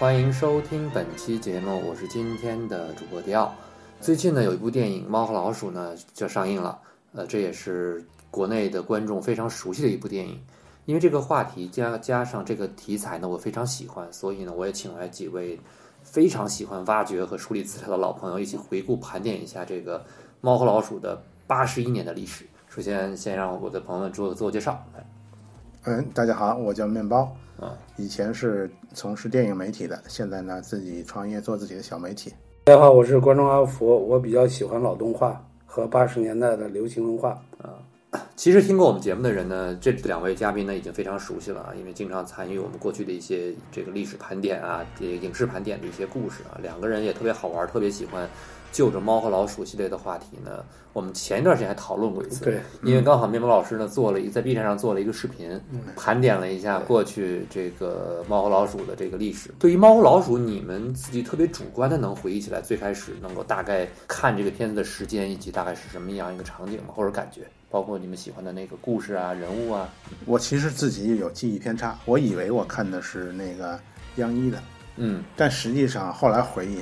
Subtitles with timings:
[0.00, 3.54] 欢迎收听本期节目，我是今天的主播迪奥。
[4.00, 6.80] 最近呢，有一部电影《猫和老鼠》呢就上映了，
[7.12, 10.40] 呃，这也是国内的观众非常熟悉的一部电影。
[10.86, 15.60] 因为这个话题加加上这个题材呢，我非常喜欢，所以呢，我也请来几位
[16.02, 19.98] 非常喜欢挖掘和梳理资料的老朋友，一起回顾盘点一下这个
[20.40, 22.46] 《猫和老鼠》的八十一年的历史。
[22.70, 24.82] 首先，先让我的朋友们做个自我介绍。
[24.94, 25.06] 来，
[25.82, 32.32] 嗯，大家好，我叫面包，啊，以前是从事电影媒体的，现在呢自己创业做自己的小媒体。
[32.64, 37.76] 大家好，我是观众阿福，我比较喜欢老动画和八十年代的流行文化啊。
[38.34, 46.56] 其实听过我们节目的人呢，这两位嘉宾呢已经非常熟悉了啊，因为经常参与我们过去的一些这个历史盘点啊、这个影视盘点的一些故事啊。
[46.62, 48.26] 两个人也特别好玩，特别喜欢
[48.72, 50.64] 就着猫和老鼠系列的话题呢。
[50.92, 55.48] 我们前一段时间还讨论过一次，对，因为刚好面包老师呢做了一在 B 站上做了一个视频，
[55.96, 59.54] 盘点了一下过去这个猫和老鼠的这个历史。
[59.56, 66.88] 对于猫和老鼠，你们自己特别主观的能回忆起来，最开始能够大概看这个片子的时间以及大概是什么样一个场景吗？
[66.92, 69.88] 或者感觉，包括你们喜欢的那个故事啊、人物啊。
[70.26, 73.78] 我其实自己有记忆偏差，我以为我看的是那个
[74.16, 74.60] 央一的，
[74.96, 76.80] 嗯但实际上后来回忆，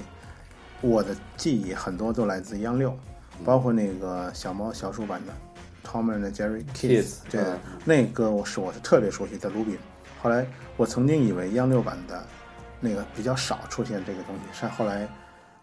[0.80, 2.96] 我的记忆很多都来自央六，
[3.44, 5.32] 包括那个小猫小鼠版的
[5.84, 9.76] Tom and Jerry Kids，Kids，对，嗯那个我是我是特别熟悉的卢比。
[10.22, 12.22] 后来我曾经以为央六版的
[12.80, 15.08] 那个比较少出现这个东西，但后来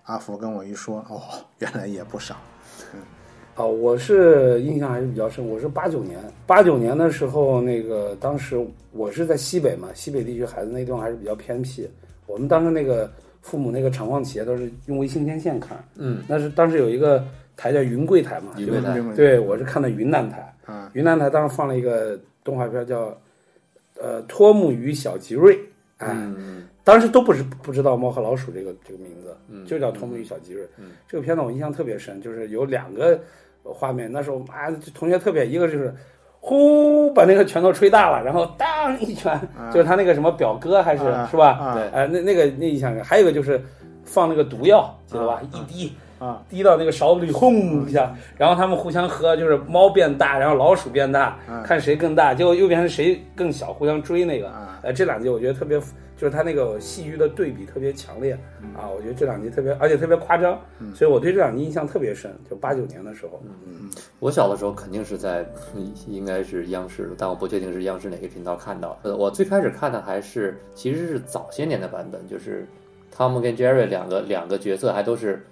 [0.04, 1.22] 阿福跟我一说，哦，
[1.60, 2.36] 原来也不少。
[3.56, 5.48] 啊，我是印象还是比较深。
[5.48, 11.90] 我是八九年，八九年的时候，那个当时我是在西北嘛，西北地区孩子那地方还是比较偏僻。
[12.26, 13.10] 我们当时那个
[13.46, 17.24] 父母那个厂矿企业都是用卫星天线看，嗯，那是当时有一个
[17.56, 18.94] 台叫云贵台嘛，云贵台。
[18.94, 19.14] 对吧？
[19.16, 23.16] 对，我是看的云南台，啊，云南台当时放了一个动画片叫
[24.02, 25.56] 呃《托木与小吉瑞》，
[25.98, 29.64] 哎，嗯当时都不是不知道猫和老鼠这个这个名字，嗯。
[29.64, 30.68] 就叫托木与小吉瑞。
[30.78, 30.94] 嗯。
[31.08, 33.20] 这个片子我印象特别深，就是有两个
[33.64, 35.94] 画面，那时候啊，同学特别，一个就是
[36.48, 39.40] 呼把那个拳头吹大了，然后当一拳，
[39.74, 41.50] 就是他那个什么表哥还是、啊是吧？
[41.60, 43.60] 啊对哎、那那个那印象深，还有一个就是
[44.04, 45.42] 放那个毒药，记得吧？
[45.52, 45.94] 一滴。
[46.18, 54.48] 啊，滴到那个勺子里，轰一下，然后他们互相喝，就是猫变大，然后老鼠变大，啊看谁更大，结果又变成谁更小，互相追那个。
[54.48, 55.78] 啊呃，这两集我觉得特别，
[56.18, 58.34] 就是他那个戏剧的对比特别强烈
[58.76, 60.60] 啊，我觉得这两集特别，而且特别夸张，
[60.94, 62.34] 所以我对这两集印象特别深。
[62.50, 63.90] 就八九年的时候，嗯
[64.20, 68.98] 我小的时候肯定是在，嗯应该是央视，但我不确定是央视哪个频道看到。
[69.04, 72.66] 呃，我最开始看的还是其实是早些年的版本，就是
[73.12, 75.46] 汤姆跟 Jerry 两个两个角色还都是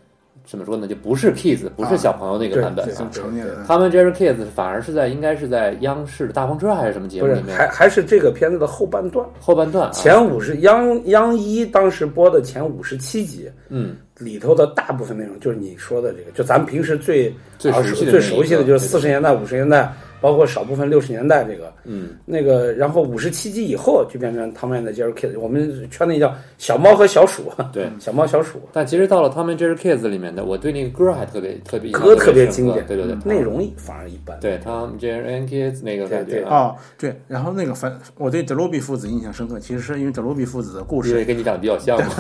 [0.46, 0.88] 怎么说呢？
[0.88, 3.10] 就不是 kids，不是小朋友那个版本对啊。
[3.12, 19.92] 成年人他们 Jerry Kids 反而是在应该是在央视的大风车还是什么节不是目里面还还是这个片子的后半段，后半段啊，前五十央央一当时播的前五十七集嗯里头的大部分内容就是你说的这个，就咱们平时最最熟悉的那一个熟悉的就是对四十年代、五十年代，
[20.24, 21.74] 包括少部分六十年代这个。
[21.84, 27.90] 嗯那个，然后五十七集以后就变成他们的 Jerry Kids，我们圈内叫小猫和小鼠，对。
[28.00, 34.40] 小猫小鼠，但其实到了他们 Jerry Kids 里面的，我对那个歌还特别特别歌特别经典，对对对，内容反而一般。
[34.40, 42.14] 对他们 Jerry Kids 那个感觉啊，哦，对，然后那个反，我对德鲁比父子印象深刻，其实是因为德鲁比父子的故事因为跟你长得比较像嘛。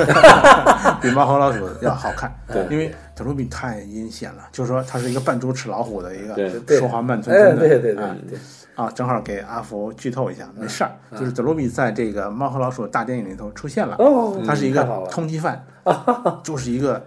[1.01, 2.33] 比猫和老鼠要好看。
[2.51, 7.67] 对因为德鲁比太阴险了，就是说他是一个扮猪吃老虎的一个对说话慢吞哎，吞的。
[7.67, 8.39] 对对对啊对，
[8.75, 15.63] 啊，正好给阿福剧透一下，没事儿，就是德鲁比在这个《猫和老鼠》大电影里头出现了，哦，他是一个通缉犯，
[16.43, 17.01] 就是一个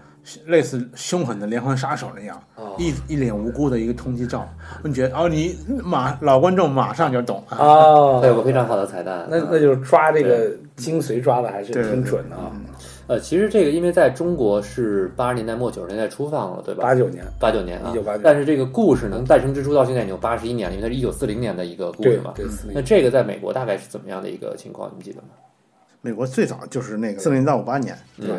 [0.47, 4.49] 类似凶狠的连环杀手那样，哦一一脸无辜的一个通缉照。
[4.85, 7.59] 你觉得哦，你马老观众马上就懂啊。
[7.59, 9.27] 哦， 它有个非常好的彩蛋。
[9.29, 12.53] 那那就是抓这个精髓抓的还是挺准的啊。
[13.09, 16.83] 呃，其实这个因为在中国是八十年代末九十年代初放了，对吧？
[16.83, 22.33] 八九年，八九年啊，一九八九但是这个故事能诞生之初到现在已经有八十一年了，因为它是一九四零年的一个故事嘛。
[22.35, 24.91] 对对，那这个在美国大概是怎么样的一个情况？
[24.91, 25.29] 你们记得吗？
[26.03, 28.37] 美国最早就是那个四零到五八年，嗯对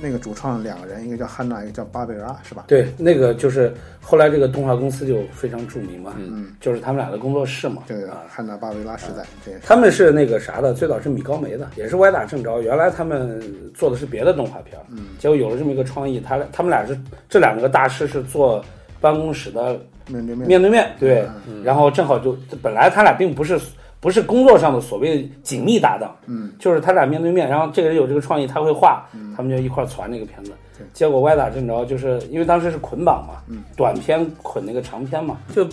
[0.00, 2.64] 那个主创两个人，一个叫汉娜，一个叫巴贝拉，是吧？
[2.68, 6.52] 对，那个就是后来这个动画公司就非常著名嘛，嗯。
[6.60, 7.82] 就是他们俩的工作室嘛。
[7.86, 12.60] 对，啊，汉娜巴贝拉时代，这他们是那个啥的，最早是米高梅的，也是歪打正着。
[12.62, 13.40] 原来他们
[13.74, 16.98] 做的是别的动画片，嗯，结果有了这么一个创意，他俩他们俩是
[17.28, 18.64] 这两个大师是做
[19.00, 20.48] 办公室的面对面。
[20.48, 21.28] 面对面，对，
[21.64, 23.58] 然后正好就本来他俩并不是
[24.00, 29.04] 不是工作上的所谓紧密搭档，嗯，就是他俩面对面，然后这个人有这个创意，他会画，
[29.36, 30.52] 他们就一块儿传这个片子。
[30.92, 33.42] 结果歪打正着，就是因为当时是捆绑嘛，
[33.76, 35.64] 短片捆那个长片嘛，就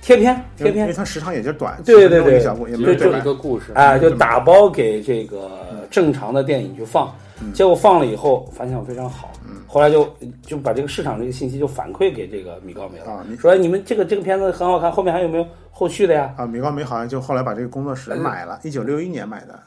[0.00, 0.84] 贴片贴片。
[0.84, 3.72] 因为，它时长也就短，对对对10分钟一个小故也没就是这么有对白一个故事。
[3.74, 5.50] 啊，就打包给这个
[5.90, 7.52] 正常的电影去放，嗯。
[7.52, 9.30] 结果放了以后反响非常好，
[9.76, 10.08] 后来就
[10.40, 16.34] 就把这个市场这个信息就反馈给这个米高梅了，啊你说哎你们这个这个片子很好看，后面还有没有后续的呀？
[16.38, 19.60] 啊，米高梅好像就后来把这个工作室买了，一九六一年买的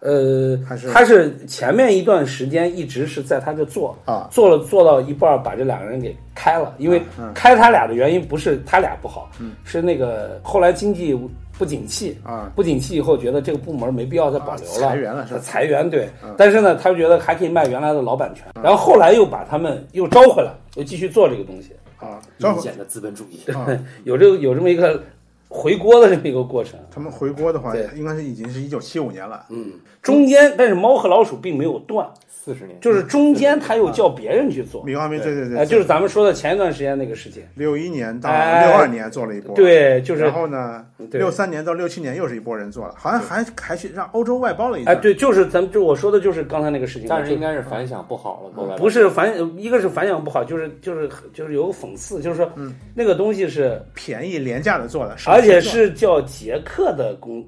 [0.00, 6.74] 呃，还是他是前面一段时间一直是在他这做，啊做了做到一半儿，把这两个人给开了。
[6.78, 9.28] 因为嗯开他俩的原因不是他俩不好，
[9.64, 11.18] 是那个后来经济
[11.58, 16.08] 不景气，啊不景气以后觉得这个部门没必要再保留了，啊裁员了是吧嗯裁员对。
[16.36, 23.50] 但是呢，他觉得还可以卖原来的老版权，然后后来又把他们又招回来，又继续做这个东西，啊，明显的资本主义。
[23.50, 23.66] 啊，
[24.04, 25.02] 有这个有这么一个
[25.48, 26.78] 回锅的这么一个过程。
[26.90, 29.46] 他们回锅的话，应该是已经是一九七五年了。
[29.50, 29.72] 嗯，
[30.02, 34.84] 中间但是猫和老鼠并没有断，四十年，就是中间他又叫别人去做。
[34.84, 35.34] 米高梅对。
[35.34, 38.66] 对哎，对，就是咱们说的前一段时间那个事情，六一年到哎。
[38.66, 41.18] 六二年做了一波，，对，就是然后呢，对。
[41.18, 48.76] 六三年到六七年又是一波人做了，好像还还去让欧洲外包了一哎，对，就是咱们就我说的就是刚才那个事情，但是应该是反响不好了，后来。
[48.76, 52.74] 不是反，一个是反响不好，就是就是就是有个讽刺，就是说嗯。
[52.94, 57.44] 那个东西是，便宜廉价的做的，而且是叫杰克的工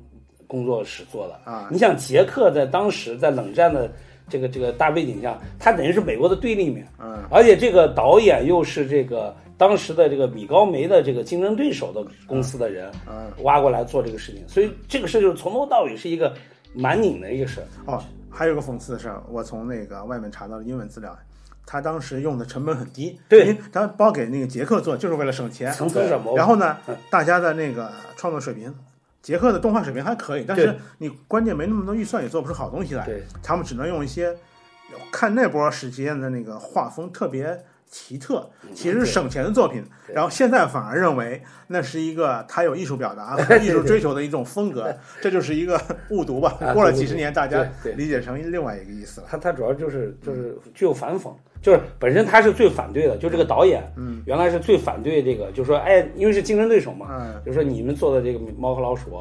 [0.47, 1.51] 工作室做的。
[1.51, 1.69] 啊。
[1.71, 3.91] 你想杰克在当时在冷战的
[4.29, 7.23] 这个这个大背景下，他等于是美国的对立面，嗯。
[7.31, 13.31] 而且这个导演又是这个当时的这个米高梅的这个竞争对手的公司的人嗯。
[13.43, 16.35] 挖过来做这个事情，所以这个事就是从头到尾是一个
[16.73, 17.61] 蛮拧的一个事。
[17.87, 21.17] 哦，还有个讽刺的事儿，我从那个外面查到的英文资料，
[21.71, 23.43] 他当时用的成本很低，对。
[23.43, 25.73] 因为他包给那个杰克做，就是为了省钱。
[26.35, 28.75] 然后呢嗯，大家的那个创作水平，
[29.23, 33.05] 杰克的动画水平还可以，但是你关键没那么多预算，也做不出好东西来。
[33.07, 33.23] 对。
[33.41, 34.37] 他们只能用一些，
[35.13, 37.57] 看那波时间的那个画风特别
[37.91, 39.85] 奇特，其实是省钱的作品。
[40.15, 46.73] 然后现在反而认为那是一个他有艺术表达 和艺术追求的一种风格，这就是一个误读吧啊。
[46.73, 49.27] 过了几十年，大家理解成另外一个意思了。
[49.29, 59.17] 他他主要就是就是具有反讽，就是本身他是最反对的，就这个导演，嗯，原来是最反对这个，就说哎，因为是竞争对手嘛，嗯就说你们做的这个猫和老鼠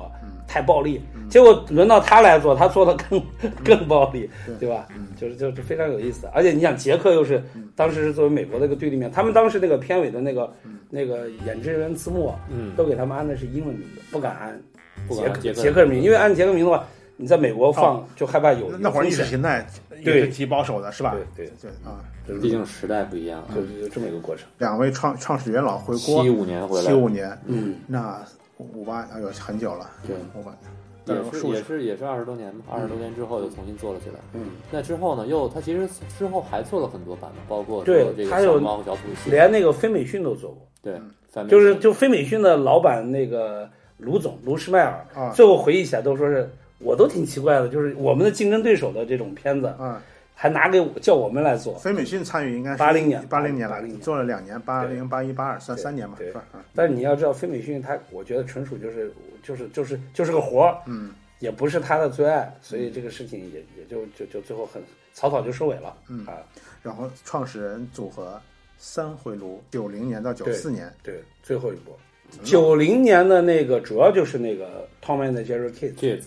[0.49, 0.99] 太暴力，
[1.29, 3.21] 结果轮到他来做，他做的更
[3.63, 4.55] 更暴力，对。
[4.61, 4.87] 对吧？
[4.95, 5.05] 嗯？
[5.15, 7.43] 就是就是非常有意思，而且你想杰克又是
[7.75, 10.51] 当时是作为美国的一个对立面，他们当时那个片尾的那个
[10.89, 14.59] 那个演职员字幕啊嗯，都给他们安的是英文名字，不敢安
[15.07, 16.83] 杰克不管捷克捷克名，因为按杰克名的话，
[17.15, 19.67] 你在美国放就害怕有那那会儿意识形态
[19.97, 20.21] 也对。
[20.21, 21.15] 是极保守的，是吧？
[21.35, 23.43] 对对，对啊，就是毕竟时代不一样。
[23.53, 24.47] 就就这么一个过程。
[24.57, 26.85] 两位创创始元老回国七，五年回来。
[26.85, 28.21] 七，五年，嗯，那
[28.59, 30.53] 五八哎呦很久了，对五八，
[31.05, 34.15] 也是也是也是二十多年嘛，二十多年之后又重新做了起来。
[34.33, 38.59] 嗯，那之后呢，又他其实之后还做了很多版本，包括对说这个他有
[39.25, 43.67] 连那个非美讯都做过，对，就是就非美讯的老板那个
[43.97, 45.31] 卢总卢施迈尔，啊。
[45.33, 50.03] 最后回忆起来都说是，我都挺奇怪的，就是我们的竞争对手的这种片子，啊，
[50.41, 56.45] 还拿给我叫我们来做，飞美讯参与应该是八零年八零年了80年做了两年，八零八一八二算三年吧，对是吧？
[56.53, 59.11] 啊但是你要知道，非美讯他，我觉得纯属就是
[59.43, 64.81] 就是就是就是个活儿，嗯也不是他的最爱，所以这个事情也也就就就最后很
[65.11, 66.37] 草草就收尾了，嗯啊，
[66.81, 68.39] 然后创始人组合
[68.77, 71.93] 三回炉，九零年到九四年，对，最后一波。
[72.43, 75.67] 九零年的那个主要就是那个 Tom and Jerry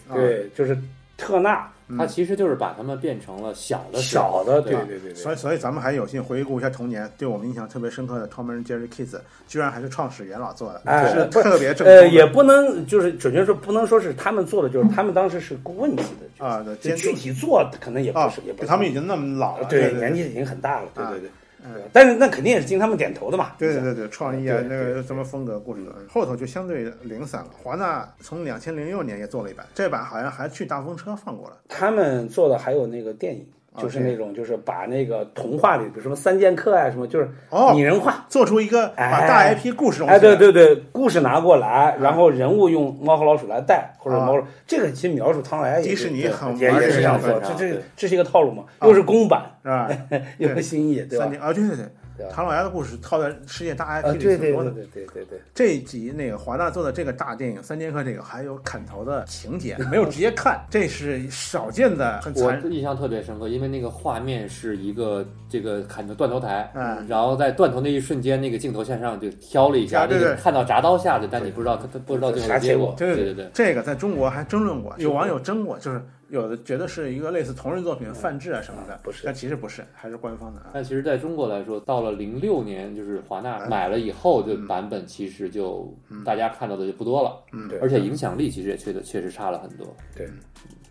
[0.07, 0.77] 啊对，就是
[1.23, 1.99] 特纳嗯。
[1.99, 4.81] 他其实就是把他们变成了小的时候小的，对吧？
[4.89, 16.03] 对对所以所以咱们还有幸回顾一下童年，对我们印象特别深刻的 Tom and Jerry Kids，居然还是创始元老做的，哎是特别正宗呃，也不能就是准确说不能说是他们做的，就是他们当时是顾问级
[16.39, 21.31] 的，啊的就监具体做可能也不啊是，也不是他们已经那么老了，对对年纪已经很大了，对啊对对，
[21.65, 27.51] 嗯对但是那肯定也是经他们点头的嘛，对对对对，创意啊，那个什么风格故事，后头就相对零散了。
[27.63, 31.57] 华纳从两千零六年也做了一版，这版好像还去大风车放过了。
[31.69, 38.27] 他们做的还有那个电影，啊就是那种就是把那个童话里，比如什么三剑客啊什么，就是哦拟人化。
[38.29, 49.89] 做出一个把哎大 IP 故事融哎，对对对，故事拿过来，然后人物用猫和老鼠来带，或者啊猫鼠，这个其实描述汤莱也迪士尼很也也是这样做，这这这是一个套路嘛，啊又是公版，是吧？
[50.39, 52.33] 又是新意，对吧啊，对对对对吧？
[52.35, 54.71] 唐老鸭的故事套在世界大啊，IP 里对对对挺多的。
[54.71, 62.73] 对对对对，这一集那个华纳做的这个大电影《三剑客》，这个还有砍头的情节， 没有直接看，这是少见的，很我残。
[62.73, 67.07] 印象特别深刻，因为那个画面是一个这个砍的断头台，嗯。
[67.09, 70.35] 然后在断头那一瞬间，那个镜头向上就挑了一下，啊对对。
[70.37, 72.95] 看到铡刀下去，但你不知道他他不知道最后的结果。
[72.97, 73.35] 对对对。
[73.35, 76.01] 对，这个在中国还争论过，有网友争过，就是
[76.33, 80.71] 有的觉得是一个类似同人作品泛制啊什么的，不是但其实不是，还是官方的啊。
[80.73, 89.87] 但其实在中国来说，到了零六年，就是华纳买了以后，的版本其实就大家看到的就不多了，嗯对而且影响力其实也确的确实差了很多。
[90.17, 90.27] 对，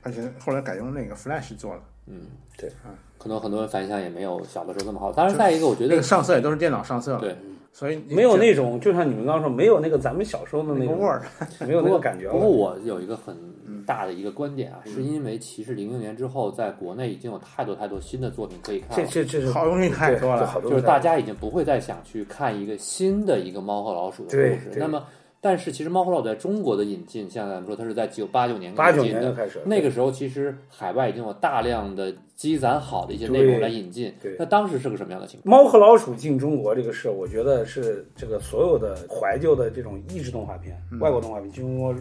[0.03, 2.21] 而且后来改用那个 Flash 做了，嗯，
[2.55, 5.11] 对啊，可能很多人反响也没有小的时候那么好。
[5.11, 7.35] 当然，再一个，我觉得那个上色也都是电脑上色了，对，
[7.73, 11.23] 所以没有那种，就像你们刚刚说，没有那个咱们小时候的那个那种味儿，
[11.65, 12.29] 没有那个感觉。
[12.29, 13.35] 不过我有一个很
[13.81, 18.95] 嗯大的一个观点啊，是因为其实零零年之后，在国内已经有太多太多新的作品可以看了。
[18.95, 24.71] 这这这是好东西太多了就是大家已经不会再想去看一个新的一个猫和老鼠的故事。
[24.77, 25.03] 那么，
[25.41, 29.03] 但是其实猫和老鼠在中国的引进，像咱们说，它是在九八九年八九。
[29.03, 34.35] 年就开始，那个时候，其实海外已经有大量的积攒好的一些内容来引进对。
[34.37, 35.49] 那当时是个什么样的情况？
[35.49, 41.95] 猫和老鼠进中国这个事，我觉得是这个所有的怀旧的这种益智动画片、嗯外国动画片进中国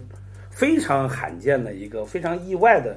[0.60, 2.94] 非常罕见的一个非常意外的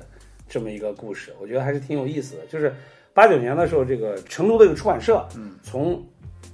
[0.50, 2.46] 这么一个故事，我觉得还是挺有意思的。
[2.50, 2.74] 就是
[3.14, 6.04] 八九年的时候，这个成都的一个出版社，嗯，从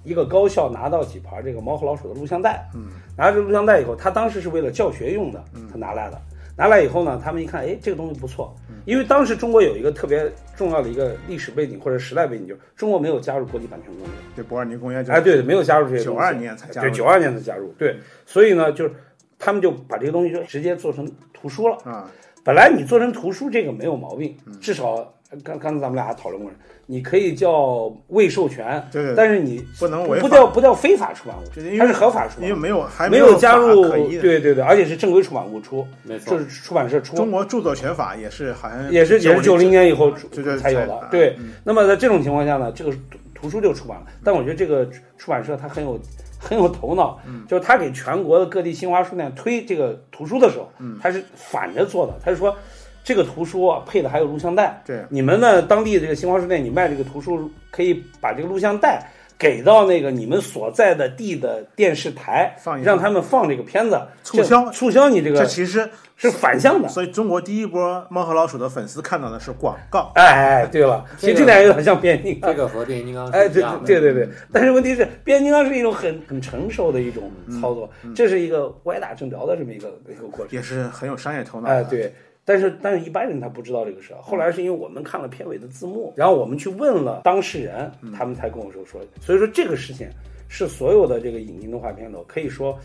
[0.03, 6.21] 一个高校拿到几盘这个猫和老鼠的录像带，嗯，拿到这个录像带以后，他当时是为了教学用的，他拿来了。
[6.55, 14.11] 拿来以后呢，他们一看，哎，这个东西不错，因为当时中国有一个特别重要的一个历史背景或者时代背景，就是中国没有加入国际版权公约。
[14.35, 16.21] 对博尔尼公约就哎，对，没有加入这些东西。
[16.21, 17.73] 92年才加入对，九二年才加入。
[17.77, 18.93] 对，所以呢，就是
[19.39, 21.77] 他们就把这个东西就直接做成图书了。
[21.85, 22.07] 啊，
[22.43, 26.51] 本来你做成图书这个没有毛病，嗯至少刚刚才咱们俩还讨论过，
[26.87, 33.87] 你可以叫未授权，对对对但是你不能违法不叫不叫非法出版物，因为它是合法出版物，因为没有还没有加入。
[33.87, 37.15] 对对对，而且是正规出版物出，没错就，是出版社出。
[37.15, 40.11] 中国著作权法也是好像也是也是九零年以后
[40.59, 41.51] 才有的才，对嗯。
[41.63, 42.97] 那么在这种情况下呢，这个图
[43.35, 44.07] 图书就出版了。
[44.23, 45.99] 但我觉得这个出版社它很有
[46.49, 52.55] 很有头脑，嗯就是他给全国的各地新华书店推这个图书的时候，嗯他是反着做的，他是说
[53.03, 59.05] 这个图书啊配的还有录像带，对你们呢当地这个新华书店你卖这个图书可以把这个录像带。
[59.39, 62.53] 给到那个你们所在的地的电视台
[62.83, 66.89] 让他们放这个片子，促销促销你这个这其实是反向的。
[66.89, 72.57] 所以中国第一波猫和老鼠的粉丝看到的是广告，哎，对了，其实这点有点像变形金刚这。
[72.61, 73.87] 个和变形金刚哎，对是一样的。
[73.87, 77.31] 对对对对，但是问题是，变形金刚是一种很很成熟的一种
[77.61, 80.47] 操作，嗯这是一个歪打正着的这么一个一个过程。
[80.49, 81.75] 也是很有商业头脑的。
[81.75, 82.13] 哎，对，
[82.49, 84.19] 但是但是一般人他不知道这个事儿。
[84.23, 88.99] 后来是因为我们看了片尾的字幕，然后我们去问了当事人，嗯他们才跟我说说。
[89.21, 90.09] 所以说这个事情
[90.47, 92.75] 是所有的这个引进动画片的，可以说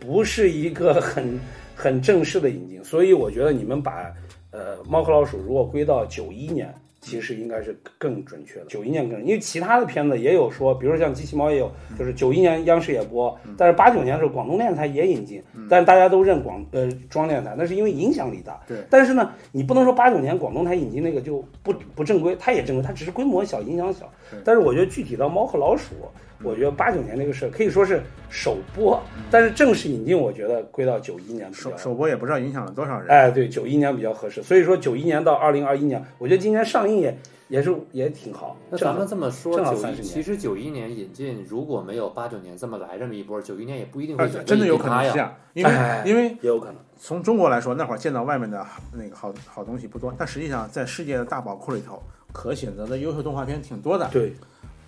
[0.00, 1.38] 不是一个很
[1.76, 2.82] 很正式的引进。
[2.82, 4.12] 所以我觉得你们把
[4.50, 6.74] 呃猫和老鼠如果归到九一年。
[7.00, 18.60] 其实应该是更准确的，九一年更，因为其他的片子也有说，比如说像机器猫也有，就是九一年央视也播，但是八九年的时候广东电视台也引进，但是大家都认广呃中央电视台，那是因为影响力大。
[18.68, 18.76] 对。
[18.90, 24.06] 但是呢，你不能说八九年广东台引进那个就不不正规，它也正规，它只是规模小，影响小。
[24.44, 25.94] 但是我觉得具体到猫和老鼠，
[26.42, 33.08] 我觉得八九年那个事儿可以说是首播，但是正式引进，我觉得归到九一年比较首首播也不知道影响了多少人。
[33.08, 34.42] 哎，对，九一年比较合适。
[34.42, 37.18] 所以说九一年到二零二一年，我觉得今年上映也
[37.48, 38.56] 也是也挺好。
[38.70, 44.78] 那咱们这么说，正好九30一年其实九一年引进，如果没有八九年这么来这么一波，九一年也不一定啊会真的有。
[44.78, 46.76] 可能是这样，因为哎因为也有可能。
[46.96, 54.08] 从中国来说，那会儿见到外面的那个好好东西不多，但实际上在世界的大宝库里头，可选择的优秀动画片挺多的。
[54.12, 54.34] 对，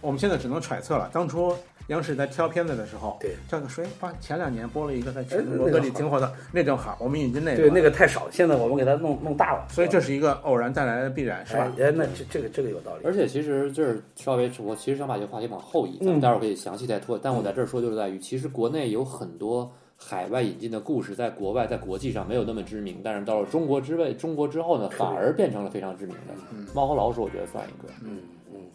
[0.02, 1.08] 我们现在只能揣测了。
[1.12, 1.54] 当初
[1.86, 3.84] 央视在挑片子的时候，对，叫个谁？
[3.98, 7.56] 把前两年播了一个在全哎国各地那个好挺火的，那正好，我们引进那个。
[7.56, 9.66] 对，那个太少，现在我们给它弄弄大了。
[9.70, 11.72] 所以这是一个偶然带来的必然，是吧？
[11.78, 13.04] 哎，哎那这这个这个有道理。
[13.04, 17.18] 而且其实就是稍微，我其实想把这个话题往后移，咱们嗯待会儿可以详细再拖。
[17.18, 26.34] 但我在这儿说就是在于，其实国内有很多海外引进的故事，在国外在国际上没有那么知名，但是到了中国之外，中国之后呢，反而变成了非常知名的。
[26.72, 27.88] 猫和老鼠，我觉得算一个。
[28.02, 28.18] 嗯嗯。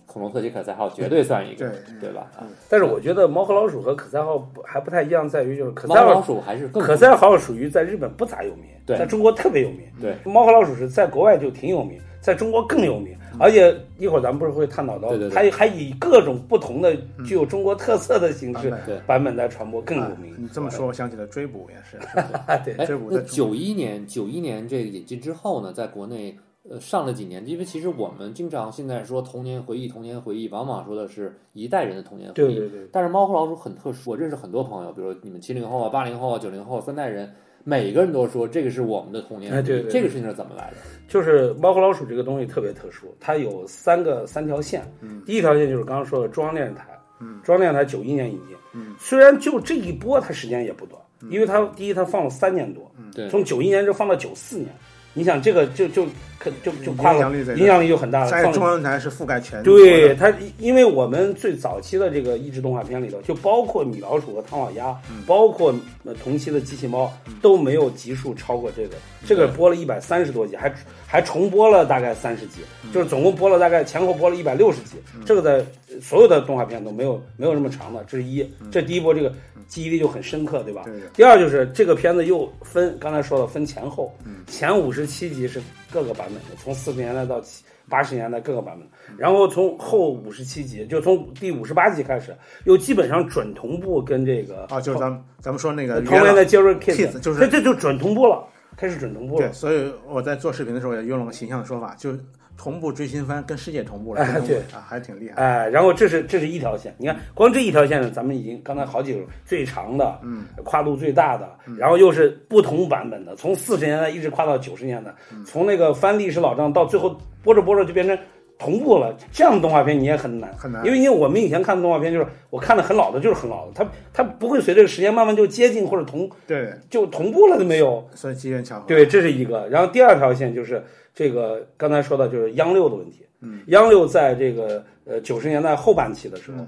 [0.07, 2.31] 恐龙特级可赛号绝对算一个，对对吧？
[2.37, 9.81] 啊，但是我觉得猫和老鼠和可赛号不还不太一样，在于就是可赛号鼠还是更可赛号属于在日本不咋有名，在中国特别有名。
[10.01, 13.15] 对猫和老鼠是在国外就挺有名，在中国更有名。
[13.39, 20.37] 而且一会儿咱们不是会探讨到对对，对它还以各种不同的具有中国特色的形式版对版本来传播更有名啊。
[20.39, 21.97] 你这么说，我想起了追捕也是。
[22.47, 26.35] 啊，对，追捕，在那九一年九一年这个引进之后呢，在国内
[26.69, 32.55] 呃上了几年，因为其实我们经常现在说童年回忆，童年回忆，往往说的是一代人的童年回忆。
[32.55, 37.31] 对对对，但是猫和老鼠很特殊，我认识很多朋友，比如你们七零后啊、八零后啊、九零后三代人，
[37.63, 39.59] 每个人都说这个是我们的童年回忆。
[39.59, 40.77] 哎对对对这个事情是怎么来的？
[41.07, 44.81] 就是猫和老鼠这个东西特别特殊，它有三个三条线。
[45.01, 46.85] 嗯第一条线就是刚刚说的中央电视台，
[47.19, 54.69] 嗯中央电视台九一年引进，嗯虽然就这一波它时间也不短，因为它第一它放了三年多，对，从九一年就放到九四年，
[55.17, 56.05] 你想这个就就
[56.37, 58.29] 可就就跨了影响力在影响力就很大了。
[58.29, 68.95] 在放中央台是覆盖全对它，因为我们最早期的这个益智动画片里头，就包括米老鼠和唐老鸭，嗯包括呃同期的机器猫，都没有集数超过这个。
[69.25, 70.71] 这个播了一百三十多集，还
[71.07, 74.97] 还重播了大概三十集，嗯就是总共播了大概前后播了一百六十集。
[75.25, 79.33] 这个在呃所有的动画片都没有没有那么长的，这是一，这第一波这个
[79.67, 80.85] 记忆力就很深刻，对吧？
[81.13, 85.61] 第二就是这个片子又分，刚才说了分前后，嗯前五十七集是
[85.91, 92.35] 各个版本的，从四十年代到七八十年代各个版本，然后从后五十七集，就从第五十八集开始，
[92.65, 99.53] 又基本上准同步跟这个啊，就是咱们咱们说那个童年的 Jerry Kids，Kids，就是这这就准同步了，开始准同步了对，。
[99.53, 102.19] 所以我在做视频的时候也用了个形象的说法，就是
[102.57, 104.57] 同步追新番跟世界同步了，对。
[104.73, 105.35] 啊，还挺厉害。
[105.35, 111.47] 哎，然后这是这是一条线，你看光这一条线呢，咱们已经刚才好几个最长的，嗯，跨度最大的，
[111.77, 115.45] 然后又是不同版本的，从四十年代一直跨到九十年代，嗯。
[115.45, 118.17] 从那个翻历史老账到最后播着播着就变成
[118.59, 120.83] 同步了，这样的动画片你也很难，很难。
[120.83, 128.85] 因为因为我们以前看的动画片就是我看的很老的，就是很老的，它它不会随着时间慢慢就接近或者同对，就同步了都没有，所以机缘巧合。
[128.87, 129.67] 对，这是一个。
[129.69, 130.83] 然后第二条线就是
[131.17, 133.25] 这个刚才说的，就是央六的问题。
[133.41, 136.67] 嗯，央六在这个呃九十年代后半期的时候，嗯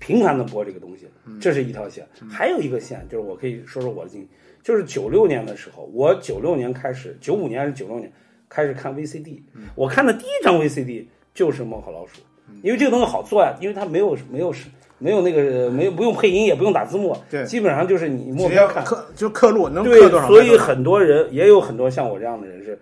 [0.00, 1.06] 频繁的播这个东西，
[1.40, 2.04] 这是一条线。
[2.28, 4.28] 还有一个线就是我可以说说我的经历，
[4.64, 8.12] 就是九六年的时候，我九六年开始，九五年还是九六年
[8.48, 9.40] 开始看 VCD，、
[9.76, 12.16] 我看的第一张 VCD 就是《猫和老鼠》，
[12.64, 14.52] 因为这个东西好做呀，因为它没有没有
[14.98, 18.84] 没有那个没有不用配音，也不用打字幕，对基本上就是你默只要片看。
[18.84, 22.76] 刻就刻录能对刻多少，所以很多人也有很多像我这样的人是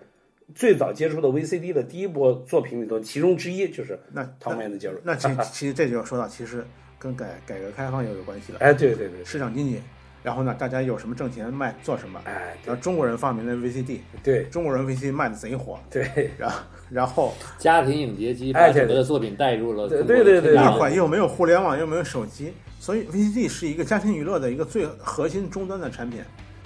[0.54, 4.98] 最早接触的 VCD 的第一波作品里头，其中之一就是那汤姆·的杰瑞。
[5.02, 6.64] 那其 其实这就要说到，其实
[6.98, 8.58] 跟改改革开放又有关系了。
[8.60, 9.80] 哎，对对对，市场经济，
[10.22, 12.20] 然后呢，大家有什么挣钱卖做什么。
[12.24, 26.20] 哎，然后中国人发明的 VCD，对中国人 VCD 卖的贼火， 对然后然后家庭影碟机把整个的作品带入了对对对对那会儿又没有互联网，又没有手机，所以 VCD 是一个家庭娱乐的一个最核心终端的产品。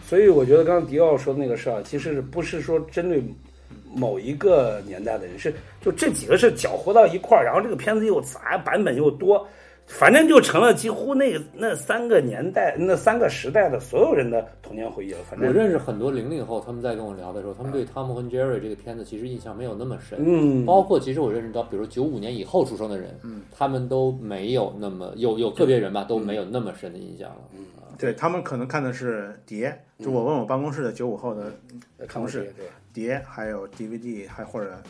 [0.06, 3.24] 所以我觉得刚刚迪奥说的那个事儿，其实不是说针对
[3.94, 9.46] 某一个年代的人，是就这几个是搅和到一块儿，然后这个片子又杂，版本又多，
[9.86, 15.18] 反正就成了几乎那那三个年代、那三个时代的所有人的童年回忆了。
[15.28, 20.18] 反正我认识很多零零后，他们在跟我聊的时候，他们对汤姆和杰瑞这个片子其实印象没有那么深。
[20.20, 27.36] 嗯，包括其实我认识到，比如九五年以后出生的人，嗯，他们都没有那么有有个别人吧，都没有那么深的印象了。
[27.54, 27.64] 嗯
[27.96, 31.52] 对他们可能看的是碟，就我问我办公室的九五后的
[32.08, 32.66] 看过这个对。
[32.94, 34.80] 碟，还有 DVD，还或者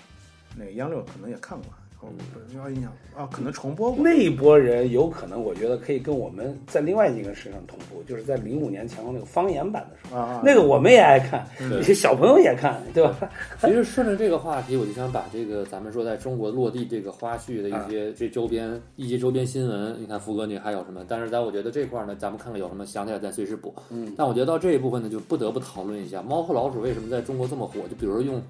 [0.57, 1.73] 那个央六可能也看过，
[2.05, 2.13] 我
[2.53, 4.03] 不要印象啊，可能重播过。
[4.05, 13.31] 那一波人有可能，我觉得可以跟我们在另外一个事上同步，就是在零五年前后那个方言版的时候，啊，那个我们也爱看，对有些小朋友也看，对吧？
[13.61, 21.05] 其实顺着这个话题，我就想把这个咱们说在中国落地这个花絮的一些这周边一些周边新闻，你看福哥你还有什么？
[21.09, 23.75] 但是在我觉得这块儿呢，咱们看看有什么想起来再随时补。
[23.91, 27.81] 嗯，但我觉得到这一部分呢，就不得不讨论一下猫和老鼠为什么在中国这么火。
[27.89, 28.43] 就比如说用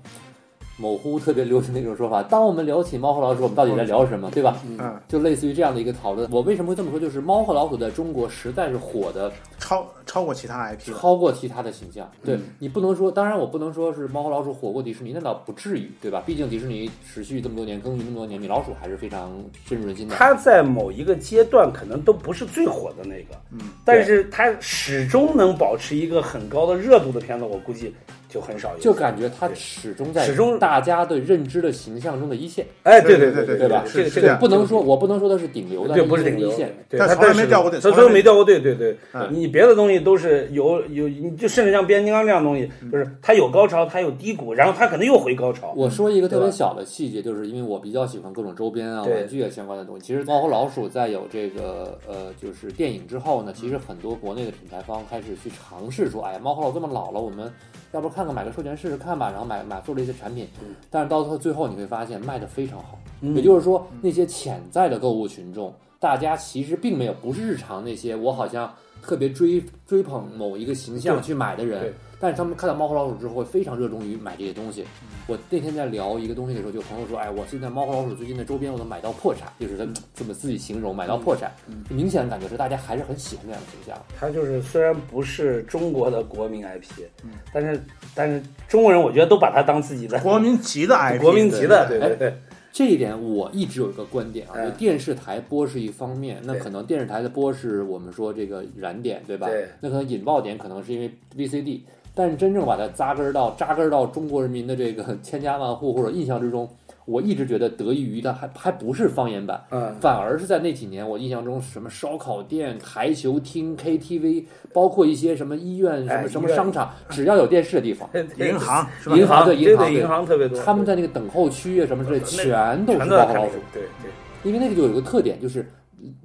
[0.76, 4.56] 某乎特别流行的一种说法，当我们聊起猫和老鼠，我们到底在聊什么，对吧？
[4.66, 6.28] 嗯，就类似于这样的一个讨论。
[6.30, 6.98] 我为什么会这么说？
[6.98, 10.92] 就是猫和老鼠在中国实在是火的超超过其他 IP。
[10.92, 12.10] 超过其他的形象。
[12.24, 16.22] 对嗯你不能说，当然我不能说是猫和老鼠火过迪士尼，那倒不至于，对吧？
[16.26, 19.30] 毕竟迪士尼持续这么多年，耕耘这么多年，米老鼠还是非常
[19.66, 20.16] 深入人心的。
[20.16, 27.94] 它在某一个阶段可能都不是最火的那个，嗯，但是它始终能保持一个很高的热度的片子，我估计
[28.34, 28.80] 就很少有。
[28.80, 39.28] 就感觉它始终在始终大家对认知的形象中的一线，哎，对对对对对吧这个这个是是这样不能说我不能说它是顶流的，对，不是顶流一线。，对，但从来没掉过队他从来没没掉过队，对对嗯。
[39.30, 45.72] 你别的东西都是有有，你就甚至像变形金刚这样的东西，嗯就是它有高潮，它有低谷，然后它可能又回高潮。
[45.76, 50.04] 我说一个特别小的细节，就是因为我比较喜欢各种周边啊、玩具啊相关的东西。
[50.04, 57.52] 其实猫和老鼠在有这个呃，就是电影之后呢，其实很多国内的品牌方开始去尝试说，哎呀，猫和老鼠这么老了，我们
[57.94, 62.98] 要不看看买个授权试试看吧，然后买买做了一些产品嗯，但是到最后你会发现卖的非常好。
[63.20, 63.36] 嗯。
[63.36, 74.82] 也就是说，那些潜在的购物群众，大家其实并没有不是日常那些我好像特别追追捧某一个形象去买的人对，但是他们看到猫和老鼠之后会非常热衷于买这些东西。
[75.26, 81.52] 我那天在聊一个东西的时候，就有朋友说，哎，我现在猫和老鼠最近的周边我都买到破产，就是他这么自己形容买到破产，
[81.90, 84.02] 明显的感觉是大家还是很喜欢这样的形象。
[84.18, 87.78] 它就是虽然不是中国的国民 IP，嗯但是
[88.14, 92.34] 但是中国人我觉得都把它当自己的国民级的 IP，国民级的，对对对对，
[92.72, 99.46] 这一点我一直有一个观点啊，嗯就电视台播是一方面，那可能电视台的播是我们说这个燃点，对吧？
[99.46, 101.80] 对那可能引爆点可能是因为 VCD，
[102.14, 106.68] 但是真正把它扎根儿到扎根儿到中国人民的这个 千家万户或者印象之中，
[107.04, 118.86] 我一直觉得得益于它还还不是方言版，嗯，反而是在那几年，我印象中什么烧烤店、台球厅、KTV，包括一些什么医院、什哎么什么商场，只要有电视的地方， 银行？
[119.16, 124.10] 银行对对银行对银行特别多，他们在那个等候区啊什么之类，全都是全都在看这个猫和老鼠。，对对，
[124.44, 125.68] 因为那个就有一个特点，就是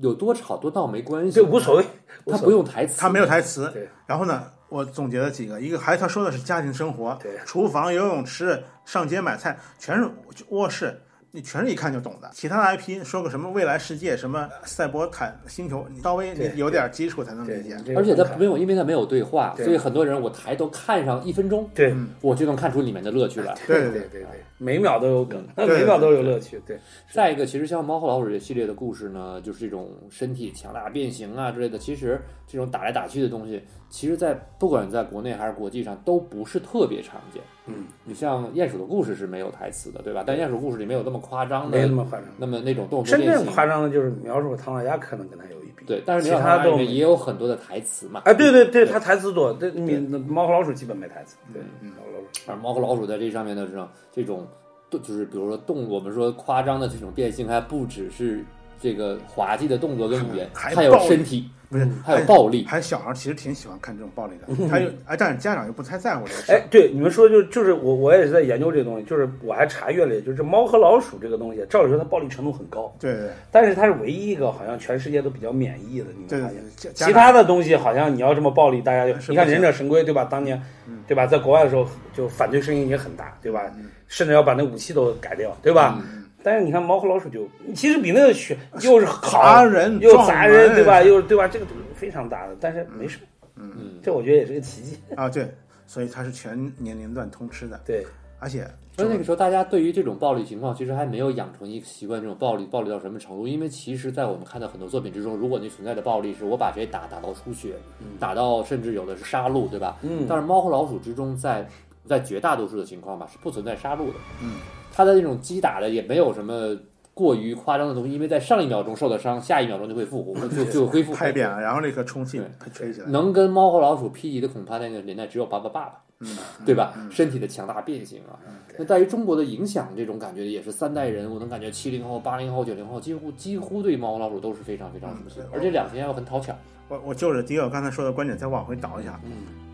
[0.02, 1.86] 有多吵多闹没关系这，无所谓，
[2.26, 3.90] 他不用台词，他没有台词对。
[4.06, 10.08] 然后呢，我总结了几个，一个还他说的是家庭生活对，厨房、游泳池、上街买菜，全是
[10.50, 11.00] 卧室。
[11.32, 23.56] 你全是一看就懂的，其他的 IP 说个什么未来世界、什么赛博坦星球，你稍微你有点基础才能理解。，而且他没有，因为他没有对话，对所以很多人我抬头看上一分钟，对我就能看出里面的乐趣来。
[23.68, 26.80] 对对对对对，每秒都有梗， 对每秒都有乐趣，对，
[27.14, 37.42] 再一个，其实像《猫和老鼠》这系列的故事呢，就是这种身体强大变形啊之类的，其实这种打来打去的东西，其实在不管在国内还是国际上都不是特别常见。
[37.66, 40.24] 嗯，你像鼹鼠的故事是没有台词的，对吧？
[40.26, 42.28] 但鼹鼠故事里没有那么夸张的，没那么夸张。
[42.38, 43.26] 那么那种动作真。
[43.26, 48.22] 正夸张的就是描述唐老鸭可能跟他有一比，对，但是其《他都没里面也有很多的台词嘛。
[48.26, 49.98] 哎，对对对，他台词多，对你
[50.28, 54.48] 猫和老鼠基本没台词，对，嗯猫和老鼠，而猫和老鼠在这上面的这种这种，
[54.90, 58.44] 就是比如说动，我们说夸张的这种变性，还不只是
[58.80, 62.66] 这个滑稽的动作跟语言，还还有暴力身体，不是，还有暴力。
[62.66, 76.94] 还有小孩其实挺喜欢看这种暴力的， 还有哎，但是家长又不太在乎这个哎对，你们说就就是我我也是在研究这个东西，就是我还查阅了，就是猫和老鼠这个东西，照理说它暴力程度很高，对对但是它是唯一一个好像全世界都比较免疫的，你对们发现？
[76.94, 80.24] 其他的东西好像你要这么暴力，大家就你看《忍者神龟》对吧？
[80.24, 83.62] 当年嗯对吧，在国外的时候就反对声音也很大，对吧？
[84.08, 86.02] 甚至要把那武器都改掉，对吧？
[86.40, 91.02] 嗯但是你看猫和老鼠就其实比那个血又是砸好人又砸人，对吧？
[91.04, 91.48] 又对吧？
[91.48, 93.20] 这个非常大的，但是没事，
[93.56, 94.98] 嗯，这我觉得也是个奇迹。
[95.16, 95.54] 啊，对，
[95.86, 98.06] 所以它是全年龄段通吃的，对，
[98.40, 103.46] 而且所以那个时候，大家对于这种暴力情况，其实还没有养成一个习惯，这种暴力暴力到什么程度？
[103.46, 107.76] 因为其实，在我们看到很多作品之中，如果你存在的暴力是我把谁打打到出血，
[108.18, 109.98] 打到甚至有的是杀戮，对吧？
[110.04, 111.68] 嗯但是猫和老鼠之中在，
[112.06, 114.16] 在绝大多数的情况吧，是不存在杀戮的。
[114.42, 114.56] 嗯，
[114.94, 116.76] 它的那种击打的也没有什么
[117.14, 121.14] 过于夸张的东西，因为在上一秒钟受的伤，下一秒钟就会复活， 就就恢复。
[121.14, 122.42] 拍扁了，然后立刻充气
[122.74, 123.08] 吹起来。
[123.08, 126.02] 能跟猫和老鼠匹敌的，恐怕那个年代只有巴巴爸爸。
[126.22, 126.28] 嗯，
[126.66, 126.94] 对吧？
[127.10, 128.36] 身体的强大变形啊，
[128.78, 136.54] 那在于中国的影响，这种感觉也是三代人，我能感觉七零后、八零后、九零后几乎几乎对猫和老鼠都是非常非常熟悉嗯，而且两边又很讨巧。
[136.90, 139.18] 我我就是迪奥刚才说的观点，再往回倒一下。
[139.24, 139.32] 嗯，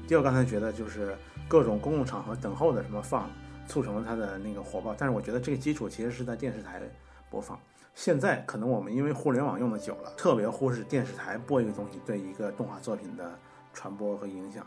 [0.08, 1.16] 迪奥刚才觉得就是
[1.48, 3.28] 各种公共场合等候的什么放，
[3.68, 4.96] 促成了它的那个火爆。
[4.98, 6.82] 但是我觉得这个基础其实是在电视台
[7.30, 7.60] 播放。
[7.94, 13.38] 现在可能我们因为互联网用的久了，特别忽视电视台播一个东西对一个动画作品的
[13.74, 14.66] 传播和影响。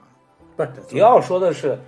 [0.57, 1.79] 不是迪奥说的是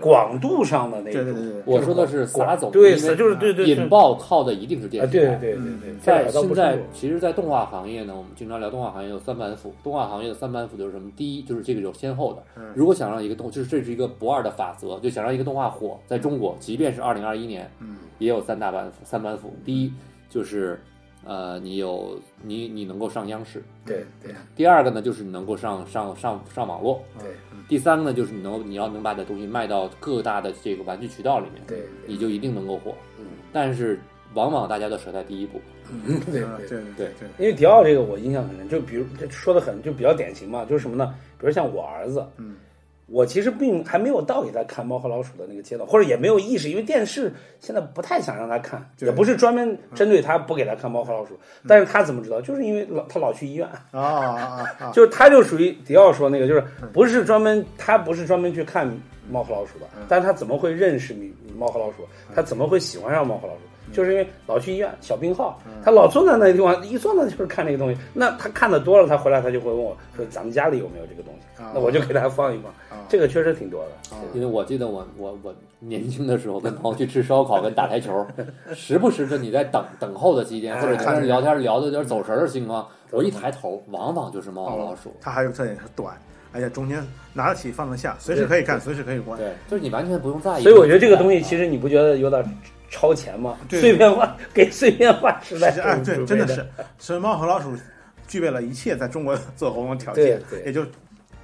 [0.00, 5.36] 广度上的那种，对对对对，我说的是撒总，对，因为就是对对引爆靠的一定是电啊，视台。
[5.36, 9.74] 对对对嗯对，在现在，其实，在动画行业呢，我们经常聊动画行业有三板斧。
[9.82, 11.10] 动画行业的三板斧就是什么？
[11.16, 12.42] 第一，就是这个有先后的。
[12.56, 19.52] 嗯如果想让一个动，就是这是一个不二的法则，就想让一个动画火，在中国，即便是二零二一年，嗯也有三大板斧，三板斧。
[19.64, 19.92] 第一
[20.28, 20.80] 就是，
[21.24, 27.30] 呃，你有你你能够上央视；对对第二个呢，就是你能够上上上上网络；对
[27.68, 32.94] 第三个呢，就是你能你要能把你的东西卖到各大的这个玩具渠道里面，对，你就一定能够火。
[33.18, 33.98] 嗯但是
[34.34, 35.60] 往往大家都舍在第一步。
[35.90, 36.66] 嗯对嗯对。
[36.66, 41.14] 对对对，因为迪奥这个我印象很深，就比如这说的很就比较典型嘛，就是什么呢？
[41.38, 42.56] 比如像我儿子，嗯，
[43.06, 51.34] 我其实并还没有到给他看《猫和老鼠》的那个阶段，或者也没有意识，因为电视现在不太想让他看，也不是专门针对他不给他看《猫和老鼠》，
[51.68, 52.40] 但是他怎么知道？
[52.40, 54.90] 就是因为老他老去医院，啊啊啊啊！
[54.96, 58.90] 就是他就属于迪奥说那个，就是不是专门他不是专门去看
[59.30, 62.06] 猫和老鼠的，但是他怎么会认识你猫和老鼠？
[62.34, 63.60] 他怎么会喜欢上猫和老鼠？
[63.92, 68.00] 就是因为老去医院小病号，他老坐在那个地方，一坐那就是看那个东西。
[68.14, 72.72] 那他看的多了，他回来他就会问我说：“咱们家里有没有这个东西？”啊那我就给他放一放。
[73.04, 74.16] 啊这个确实挺多的。
[74.32, 78.26] 因为我记得我我我年轻的时候跟朋友去吃烧烤跟打台球，
[78.74, 85.14] 时不时的你在等等候的期间，或者你跟人聊天聊的有点走神儿的情况，我一抬头，往往就是猫和老鼠。
[85.20, 86.16] 它还有特点是短，
[86.52, 89.38] 而且中间拿得起放得下，随时可以看，随时可以关。
[89.38, 90.62] 对，就是你完全不用在意。
[90.62, 92.44] 所以我觉得这个东西其实你不觉得有点
[92.90, 93.56] 超前吗？
[93.68, 96.66] 对碎片化 给碎片化时代是哎，对，真的的是，
[96.98, 97.70] 所以猫和老鼠
[98.26, 100.84] 具备了一切在中国做活动条件，对对也就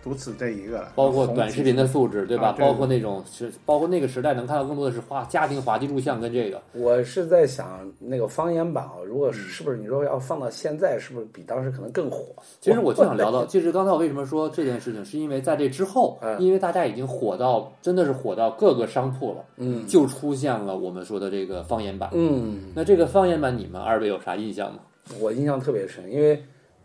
[0.02, 0.92] 独此这一个了。
[0.94, 2.48] 包括短视频的素质，对吧？
[2.48, 6.60] 啊对包括那种是，包括那个时代能看到更多的是滑家庭滑稽录像跟这个。
[6.72, 12.26] 我是在想那个方言版啊，如果嗯是是不是你说要放到现在，是不是比当时可能更火？
[12.60, 22.10] 其实我就想聊到，就是刚才我为什么说这件事情，是因为在这之后，嗯因为大家已经火到真的是火到各个商铺了，嗯就出现了我们说的这个方言版。
[22.12, 24.80] 嗯，那这个方言版，你们二位有啥印象吗？
[25.18, 26.40] 我印象特别深，因为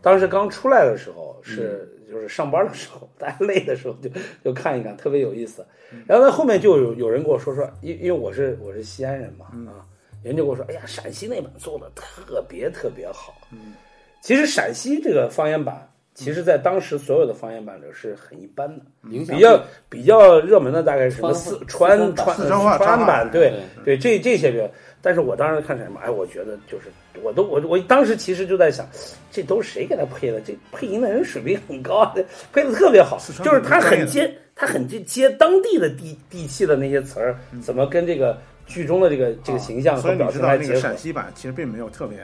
[0.05, 4.09] 当时刚出来的时候是嗯就是上班的时候，大家累的时候就
[4.43, 5.65] 就看一看，特别有意思。
[5.91, 9.83] 嗯然后呢，后面就有有人跟我说说，因因为我是我是西安人嘛嗯啊，
[10.21, 13.33] 人就跟我说，哎呀，陕西那版做的特别特别好。
[13.51, 13.73] 嗯，
[14.21, 18.85] 其实陕西这个方言版，其实在当时所有的方言版里是很一般的。
[19.27, 24.69] 比较比较热门的大概是什么四川川川四川话版，对对，这这些个。
[25.05, 26.87] 但是我当时看什么，哎，我觉得就是，
[27.21, 28.89] 我都我我当时其实就在想，
[29.31, 30.41] 这都是谁给他配的？
[30.41, 32.03] 这配音的人水平很高，
[32.51, 40.97] 配的特别好就是他很接，他很接接当地的地地气的那些词儿，怎么跟这个剧中的这个这个形象啊所以你和表知道那个情来结合陕？
[40.97, 42.17] 西版其实并没有特别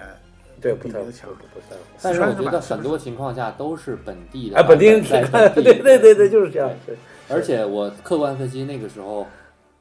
[0.60, 1.82] 对，不太强不不太好。
[2.02, 5.22] 但是我觉得很多情况下都是本地的哎，本地人看，
[5.54, 6.68] 对对对对，就是这样。
[6.88, 6.96] 对
[7.30, 9.26] 而且我客观分析，那个时候，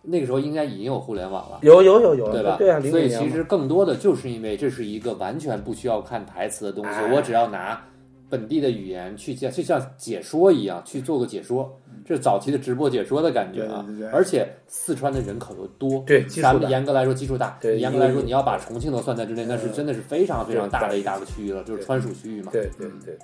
[0.02, 1.58] 那个时候应该已经有互联网了。
[1.62, 2.56] 有有有有，对吧？
[2.58, 7.82] 对啊，所以其实更多的就是因为这是一个完全不需要看台词的东西，哎我只要拿
[8.28, 14.08] 本地的语言去讲，就像解说一样去做个解说，这是早期的直播解说的感觉啊对对对。
[14.10, 22.50] 而且四川的人口又多，对咱们严格来说基数大，对严格来说你要把重庆都算在之内，那是真的是非常非常大的一大个区域了，就是川蜀区域嘛。
[22.52, 23.18] 对对对对，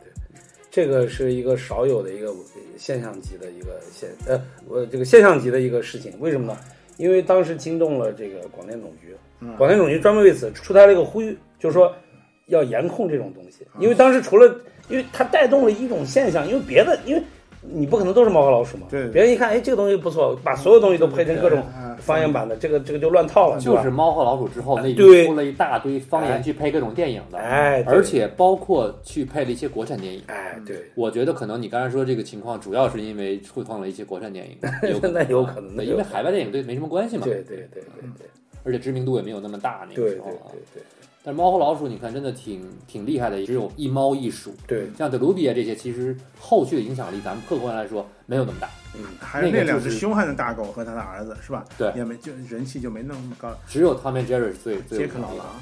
[0.76, 2.30] 这个是一个少有的一个
[2.76, 6.12] 现象级的一个现呃，我这个现象级的一个事情。
[6.20, 6.58] 为什么呢？
[6.98, 11.90] 因为当时惊动了这个广电总局，嗯广电总局专门为此出台了一个呼吁，就是说
[12.48, 13.66] 要严控这种东西。
[13.78, 14.54] 因为当时除了，
[14.90, 17.22] 因为它带动了一种现象，因为别的，因为
[17.62, 30.22] 你不可能都是猫和老鼠嘛，对对别人一看，哎，这个东西不错，把所有东西都配成各种嗯方言版的，这个这个就乱套了，就是《猫和老鼠》之后，那出了一大堆方言去配各种电影的，哎而且包括去配了一些国产电影。
[30.26, 30.84] 哎，对。
[30.94, 34.58] 我觉得可能你刚才说这个情况，主要是因为触碰了一些国产电影，
[34.90, 35.12] 有可能。
[35.14, 37.82] 那有可能对，因为海外电影对没什么关系嘛，对对对对
[38.18, 38.26] 对。
[38.64, 40.50] 而且知名度也没有那么大那个时候啊。
[40.50, 40.82] 对对
[41.26, 44.54] 但是猫和老鼠，你看真的挺挺厉害的，只有一猫一鼠。
[44.64, 51.64] 对，像德鲁比啊这些，其实后续的影响力，咱们客观来说没有那么大，嗯，还有那两只凶悍的大狗和他的儿子是吧？
[51.76, 53.52] 对也没就人气就没那么高。
[53.66, 55.56] 只有汤 o Jerry 是最最克老的啊。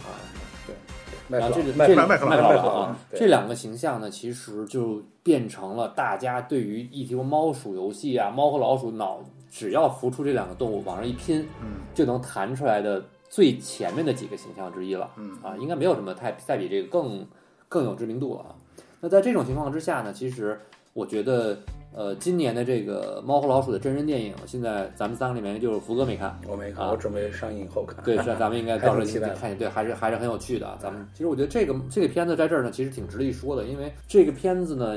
[0.66, 13.02] 对然后这克麦克这麦啊，这两个形象呢，其实就变成了大家对于一提猫鼠游戏啊，猫和老鼠脑，只要浮出这两个动物往上一拼，嗯就能弹出来的
[13.34, 15.10] 最前面的几个形象之一了。
[15.16, 17.26] 嗯啊，应该没有什么太再比这个更
[17.68, 18.54] 更有知名度了啊。
[19.00, 20.56] 那在这种情况之下呢，其实
[20.92, 21.58] 我觉得，
[21.92, 28.04] 呃，今年的这个《猫和老鼠》的真人电影，现在咱们三个里面就是福哥没看，我没看，啊我准备上映后看。
[28.04, 30.78] 对，是咱们应该到时候看一对，还是还是很有趣的啊。
[30.80, 34.96] 咱们其实我觉得这个这个片子在这儿呢，其实挺值得一说的，因为这个片子呢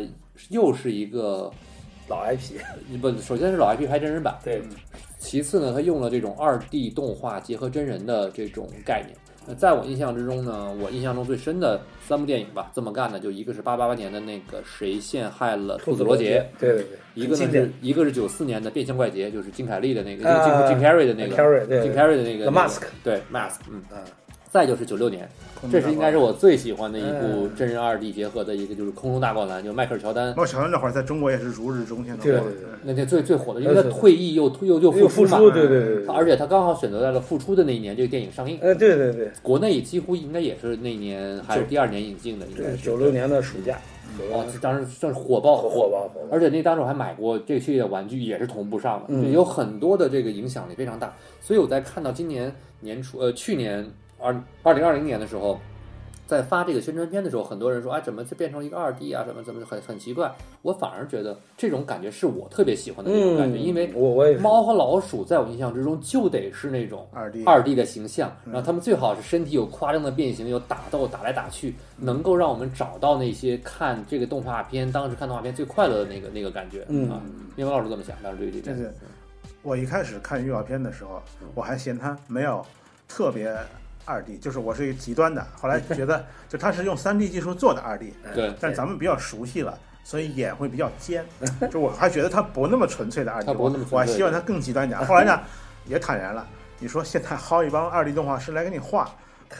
[0.49, 1.51] 又是一个
[2.07, 2.59] 老 IP，
[3.01, 4.61] 不，首先是老 IP 拍真人版，对，
[5.27, 9.13] 其次呢，它用了这种二 D 动画结合真人的这种概念。
[9.45, 20.29] 那在我印象之中呢，我印象中最深的三部电影吧，这么干的就一个是八八年的那个谁陷害了兔子罗杰，，对对对，一个呢是一个是九四年的变相怪杰，就是金凯利的那个就
[20.67, 24.03] 金金 Carrey 的那个金 Carrey 的那个 The Mask 对 Mask，嗯，啊，
[24.57, 25.29] 再就是九六年，
[25.71, 30.29] 这是应该是我最喜欢的一部嗯真人二 D 结合的一个就是空中大灌篮，就是迈克尔乔丹。
[30.29, 32.51] 迈克尔乔丹那会儿在中国也是如日中天的对对对
[32.83, 38.57] 那那最最火的，因为他退役又又又又复出嘛，对对对对，而且他刚好选择在了复出的那一年，这个电影上映。
[38.61, 43.77] 呃，对对对国内几乎应该也是那年还是第二年引进的，应该对，是九六年的暑假，
[44.17, 51.13] 九六哦，当时算是火爆火火爆，而且那当时我还买过这个系列的玩具，也是同步上的，嗯有很多的这个影响力非常大。
[51.41, 53.85] 所以我在看到今年年初，呃，去年
[54.19, 55.59] 二二零二零年的时候，
[56.25, 60.29] 在发这个宣传片的时候，很多人说啊，怎么就变成一个二 D 啊，什么怎么很很奇怪。
[60.61, 68.51] 我反而觉得这种感觉是我特别喜欢的那种感觉，嗯，因为我我也猫和老鼠在我印象之中就得是那种二 D 二 D 的形象，嗯。
[68.51, 77.09] 然后他们最好是身体有夸张的变形，有打斗打来打去，能够让我们找到那些看这个动画片当时看动画片最快乐的那个那个感觉、嗯。
[77.09, 77.21] 啊。
[77.55, 78.93] 面包老师这么想，当时对这点，对对。
[79.63, 81.21] 我一开始看预告片的时候，
[81.55, 82.65] 我还嫌它没有
[83.07, 83.55] 特别
[84.07, 85.45] 二 D，就是我是一个极端的。
[85.59, 91.25] 后来 觉得，就它是用三 D 技术做的二 D，对，但咱们比较熟悉了，所以眼会比较尖。
[91.69, 95.05] 就我还觉得它不那么纯粹的二 D，它不那么纯粹我还希望它更极端一点。
[95.05, 95.39] 后来呢，
[95.85, 96.47] 也坦然了。
[96.79, 99.11] 你说现在薅一帮二 D 动画师来给你画，太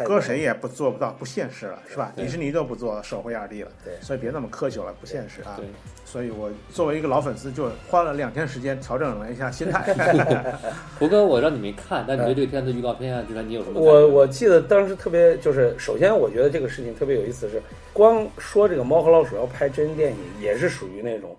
[0.04, 2.12] 搁谁也不做不到，不现实了，是吧？
[2.16, 5.66] 迪士尼都不做手绘二 D 了，对所以别那么苛求了，不现实啊对。
[6.06, 9.94] 所以我作为一个老粉丝，就花了两天时间调整了一下心态。
[10.98, 13.80] 胡哥，我让你没看，但你对这个片子预告片啊，之前你有什么？
[13.82, 21.36] 我我记得当时特别就是，首先我觉得这个事情特别有意思是，光说这个猫和老鼠要拍真人电影，也是属于那种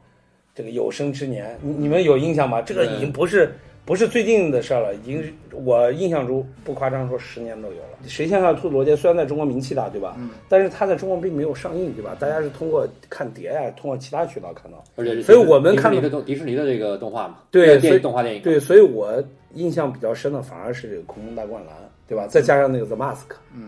[0.54, 1.58] 这个有生之年。
[1.62, 2.60] 你你们有印象吗？
[2.60, 3.54] 这个已经不是
[3.88, 7.88] 不是最近的事儿了，已经我印象中不夸张说十年都有了。
[8.06, 10.14] 谁先看兔子罗杰虽然在中国名气大，对吧？
[10.18, 12.14] 嗯但是他在中国并没有上映，对吧？
[12.20, 14.84] 大家是通过看碟呀、通过其他渠道看到。
[14.96, 19.24] 而且是所以我们看的迪士尼的这个动画嘛，对所以电影动画电影，对，所以我
[19.54, 21.74] 印象比较深的反而是这个《空中大灌篮》，
[22.06, 22.26] 对吧？
[22.28, 23.14] 再加上那个《The Mask》，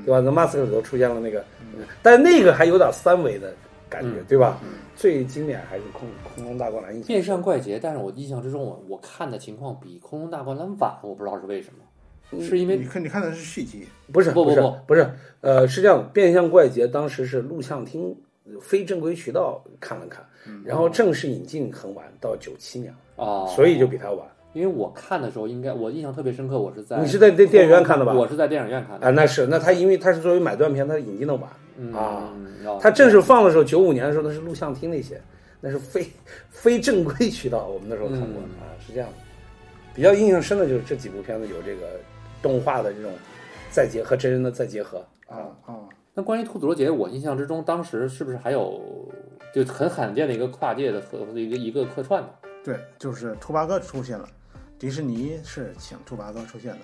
[0.04, 0.18] 对吧？
[0.22, 1.42] 《The Mask》里头出现了那个，
[2.02, 3.54] 但那个还有点三维的
[3.90, 4.58] 感觉，嗯对吧？
[4.96, 18.16] 最经典还是空空中大灌篮印象变相怪杰，但是我印象之中，我我看的情况比《空中大灌篮》晚，我不知道是为什么，是因为你看，你看的是续集，不是是不不不不是，呃，是这样的，变相怪杰当时是录像厅
[18.62, 20.24] 非正规渠道看了看，
[20.64, 29.10] 然后正式引进很晚，到九七年，哦，所以就比他晚因为我看的时候，应该我印象特别深刻，我是在你是在电电影院看的吧我是在电影院看的啊。
[29.10, 31.48] 那是那他因为他是作为买断片，他引进的晚，
[31.80, 32.30] 嗯啊
[32.66, 35.20] 哦他正式放的时候，九五年的时候那是录像厅那些，
[35.60, 36.06] 那是非
[36.50, 39.14] 非正规渠道，我们那时候看过、嗯啊，是这样的。
[39.94, 41.98] 比较印象深的就是这几部片子有这个
[42.42, 43.10] 动画的这种
[43.70, 48.80] 再结合真人的再结合啊，啊，那关于兔子罗杰，我印象之中，当时是不是还有
[49.54, 52.28] 就很罕见的一个跨界的和一个一个客串呢？
[52.62, 54.28] 对，就是兔八哥出现了，
[54.78, 56.78] 迪士尼是请兔八哥出现的，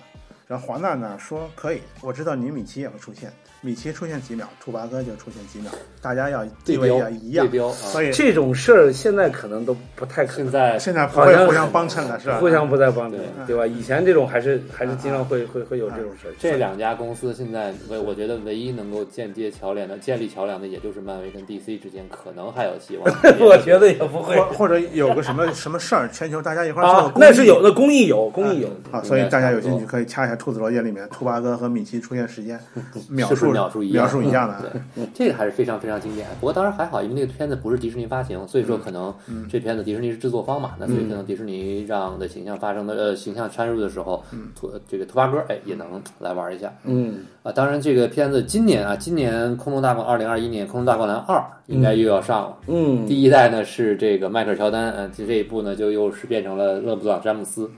[0.47, 10.45] 然后华纳呢说可以，我知道你米奇也会出现，米奇出现几秒，兔八哥就出现几秒，大家要地位对标要一样对，标啊，所以这种事儿现在可能都不太可能。
[10.45, 12.37] 现在 现在不会互相帮衬了，是吧？
[12.37, 13.65] 互相不再帮衬对，对吧？
[13.65, 16.33] 以前这种还是还是经常会会会有这种事儿。
[16.39, 23.05] 这两家公司现在我我觉得唯一能够间接桥梁的、建立桥梁的，也就是漫威跟 DC 之间可能还有希望。
[23.39, 28.67] 我觉得也不会或或者有个什么什么事儿，全球大家一块儿做那是有的，公益有，公益有。
[28.91, 32.59] 啊，所以大家有兴趣可以掐一下《兔子罗杰》里面兔八哥和米奇出现时间，
[33.09, 34.63] 秒是不是数秒数一样描述一样的啊。
[34.95, 36.27] 对，这个还是非常非常经典。
[36.39, 39.13] 不过当然还好，因为那个片子不是迪士尼发行，所以说可能
[39.49, 44.23] 这片子迪士尼是制作方嘛，那所以可能迪士尼让的形象发生的呃形象掺入的时候，
[44.55, 47.51] 兔这个兔八哥哎也能来玩一下嗯，啊。
[47.51, 52.57] 当然这个片子今年啊，今年《空中大灌》二零二一年《空中大灌篮二》应该又要上了。
[52.67, 57.69] 嗯，第一代呢是这个迈克尔乔丹，嗯，这这一部呢就又是变成了勒布朗詹姆斯，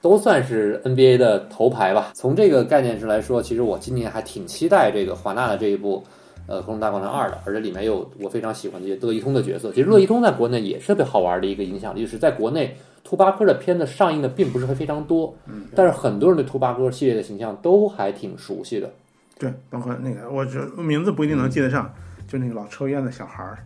[0.00, 2.12] 都算是 NBA 的头牌吧。
[2.14, 6.04] 从这个概念上来说，其实我今年还挺期待这个华纳的这一部。
[6.50, 9.70] 呃，《空中大灌篮二》的，而且里面有我非常喜欢的这些乐一通的角色。
[9.70, 18.90] 其实乐一通在国内也是特别好玩的一个影响力，就是在国内兔八哥的片子上映的并不是会非常多，嗯但是很多人对兔八哥系列的形象都还挺熟悉的。
[19.38, 21.92] 对，包括那个，我这名字不一定能记得上，
[22.26, 23.58] 就那个老抽烟的小孩儿，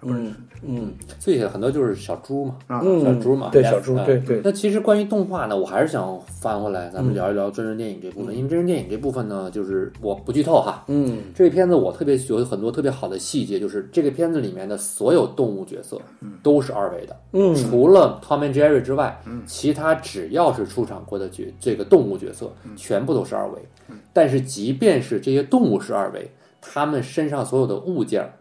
[0.00, 8.36] 不是嗯嗯最很多就是小猪嘛，啊，嗯，小猪嘛对小猪，嗯对对，那其实关于动画呢，我还是想翻回来，咱们聊一聊真人电影这部分。
[8.36, 10.84] 因为真人电影这部分呢，就是我不剧透哈。
[10.88, 16.00] 嗯这个片子我特别有很多特别好的细节，就是这个片子里面的所有动物角色
[16.42, 23.58] 都是二维的，嗯除了 Tom and Jerry 之外，其他只要是出场过的角这个动物角色，全部都是二维。
[24.12, 28.32] 但是即便是这些动物是二维，他们身上所有的物件儿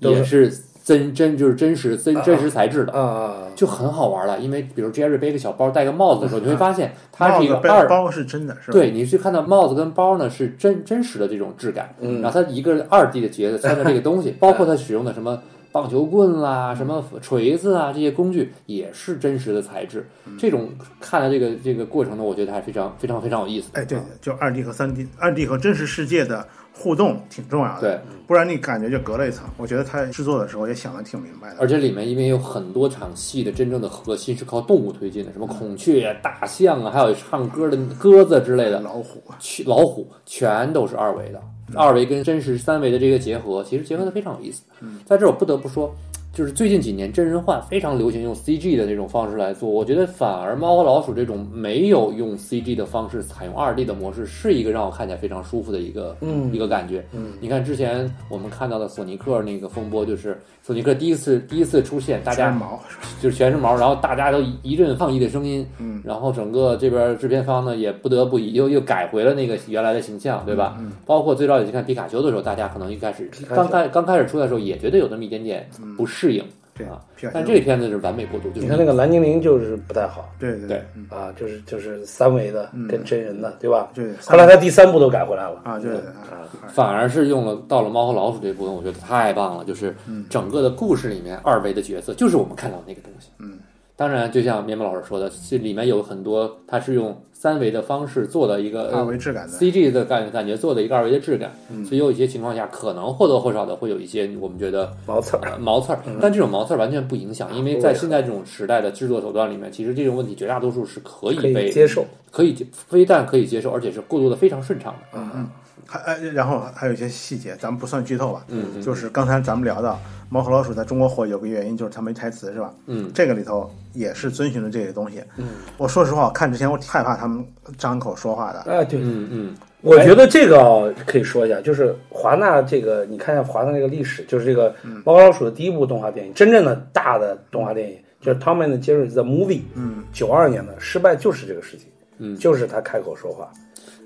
[0.00, 0.52] 也是
[0.86, 2.92] 真真就是真实真真实材质的。
[2.92, 8.72] 啊，就很好玩了，因为比如 Jerry 背个小包、戴个帽子的时候，你会发现它是一个二，包是真的，是吧？
[8.78, 20.06] 对，你去看到帽子跟包呢是真真实的这种质感，嗯然后它一个二 D 的角色穿着这个东西， 包括它使用的什么棒球棍啦、什么锤子啊这些工具也是真实的材质。
[20.38, 20.70] 这种
[21.00, 23.70] 看的这个这个过程呢，我觉得还非常非常非常有意思。
[23.72, 26.46] 哎，对，就二 D 和三 D，二 D 和真实世界的
[26.78, 29.48] 互动挺重要的，对，不然你感觉就隔了一层。
[29.56, 41.40] 我觉得他制作的时候也想的挺明白的，而且里面因为有很多场戏的真正的核心是靠动物推进的，什么孔雀呀、大象啊，还有唱歌的鸽子之类的，老虎，去老虎全都是二维的，
[41.74, 44.62] 二维跟真实三维的这个结合，其实结合的非常有意思。
[45.06, 45.92] 在这儿我不得不说，
[46.36, 57.02] 就是最近几年真人化非常流行用 CG 的这种方式来做，我觉得反而猫和老鼠这种没有用 CG 的方式，采用二 D 的模式，是一个让我看起来非常舒服的一个嗯一个感觉。
[57.12, 62.78] 嗯你看之前我们看到的索尼克那个风波，就是索尼克第一次第一次出现，大家毛，
[63.22, 70.76] 就是全是毛，然后大家都一一阵抗议的声音，嗯，然后整个这边制片方呢也不得不又又改回了那个原来的形象，对吧？
[70.80, 75.66] 嗯包括最早你去看皮卡丘的时候，大家可能一开始刚开刚开始出来的时候也觉得有那么一点点
[75.96, 76.44] 不适应，
[76.76, 77.00] 对啊，
[77.32, 83.88] 但这个片子是完美过渡，就是你看那个蓝精灵就是不太好对对啊，就是就是三维的嗯跟真人的，对吧？
[83.94, 89.64] 对，后来他第三部都改回来了，啊，对对啊啊，反而是用了到了猫和老鼠这部分，我觉得太棒了。
[89.64, 93.30] 就是嗯整个的故事里面，二维的角色就是我们看到那个东西。
[93.38, 93.58] 嗯，
[93.96, 101.84] 当然，就像面包老师说的，这里面有很多，它是用三维的方式做的一个二维质感的，CG 的感感觉做的一个二维的质感，嗯。
[101.84, 112.04] 所以有一些情况下可能或多或少的会有一些我们觉得毛刺儿，呃毛刺儿，但这种毛刺儿完全不影响，因为在现在这种时代的制作手段里面，其实这种问题绝大多数是可以可被以接受。
[112.32, 115.18] 可以非但可以接受，而且是过渡的非常顺畅的。
[115.18, 115.48] 嗯嗯，
[115.86, 118.82] 还哎，然后还有一些细节，咱们不算剧透吧，嗯嗯。
[118.82, 119.92] 就是刚才咱们聊到
[120.28, 122.74] 《猫和老鼠》在中国火有个原因就是它没台词是吧？
[122.86, 123.10] 嗯。
[123.14, 125.22] 这个里头也是遵循了这些东西。
[125.36, 127.44] 嗯，我说实话，我看之前我害怕他们
[127.76, 128.60] 张口说话的。
[128.70, 129.54] 哎，对，嗯嗯。
[129.82, 134.70] 我觉得这个啊可以说一下，就是华纳这个，你看一下华纳那个历史，就是这个
[135.04, 141.86] 《猫和老鼠》的第一部动画电影，真正的大的动画电影，就是《Tom and Jerry the Movie》，嗯，九二年的失败就是这个事情，
[142.18, 143.48] 嗯，就是他开口说话，